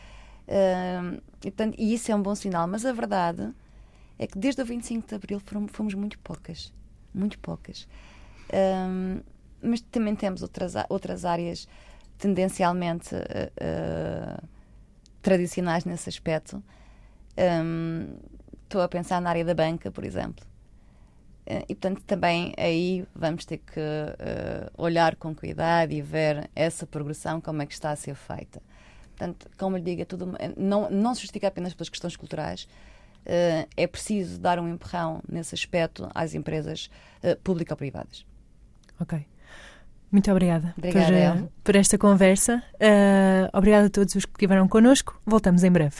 Uh, 0.48 1.22
e, 1.40 1.52
portanto, 1.52 1.76
e 1.78 1.94
isso 1.94 2.12
é 2.12 2.16
um 2.16 2.22
bom 2.22 2.36
sinal. 2.36 2.68
Mas 2.68 2.86
a 2.86 2.92
verdade 2.92 3.52
é 4.20 4.28
que 4.28 4.38
desde 4.38 4.62
o 4.62 4.66
25 4.66 5.08
de 5.08 5.16
Abril 5.16 5.42
fomos, 5.68 5.94
muito 5.94 6.20
poucas. 6.20 6.72
Muito 7.14 7.40
poucas. 7.40 7.88
Mas 9.62 9.82
também 9.82 10.16
temos 10.16 10.42
outras, 10.42 10.74
outras 10.90 11.26
áreas 11.26 11.68
tendencialmente 12.18 13.16
uh, 13.16 13.20
uh, 13.20 14.48
tradicionais 15.28 15.84
nesse 15.84 16.08
aspecto. 16.08 16.64
Estou 18.64 18.80
um, 18.80 18.84
a 18.86 18.88
pensar 18.88 19.20
na 19.20 19.30
área 19.30 19.44
da 19.44 19.54
banca, 19.54 19.92
por 19.92 20.06
exemplo. 20.06 20.46
Uh, 21.46 21.66
e, 21.68 21.76
portanto, 21.76 22.02
também 22.04 22.54
aí 22.58 23.06
vamos 23.14 23.44
ter 23.44 23.58
que 23.58 23.82
olhar 24.78 25.18
com 25.18 25.36
cuidado 25.36 25.92
e 25.92 26.02
ver 26.02 26.50
essa 26.56 26.88
progressão, 26.88 27.42
como 27.42 27.62
é 27.62 27.66
que 27.66 27.74
está 27.74 27.92
a 27.92 27.96
ser 27.98 28.16
feita. 28.16 28.62
Portanto, 29.18 29.50
como 29.58 29.76
lhe 29.76 29.84
digo, 29.84 30.02
é 30.02 30.06
tudo, 30.06 30.34
não, 30.56 30.90
não 30.90 31.14
se 31.14 31.22
justifica 31.22 31.50
apenas 31.50 31.74
pelas 31.74 31.90
questões 31.90 32.16
culturais, 32.16 32.64
uh, 33.26 33.68
é 33.76 33.86
preciso 33.86 34.40
dar 34.40 34.58
um 34.60 34.70
empurrão 34.70 35.22
nesse 35.28 35.54
aspecto 35.54 36.10
às 36.16 36.36
empresas 36.36 36.90
uh, 37.22 37.36
público-privadas. 37.42 38.26
Ok. 38.98 39.26
Muito 40.12 40.32
obrigada, 40.32 40.74
obrigada 40.78 41.08
por, 41.08 41.44
uh, 41.44 41.52
por, 41.64 41.76
esta 41.76 41.98
conversa. 41.98 42.64
Uh, 42.76 43.50
obrigada 43.58 43.88
a 43.88 43.90
todos 43.90 44.16
os 44.16 44.26
que 44.26 44.32
estiveram 44.32 44.68
connosco. 44.68 45.20
Voltamos 45.26 45.64
em 45.64 45.72
breve. 45.72 45.98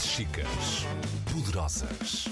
Chicas 0.00 0.86
poderosas. 1.32 2.28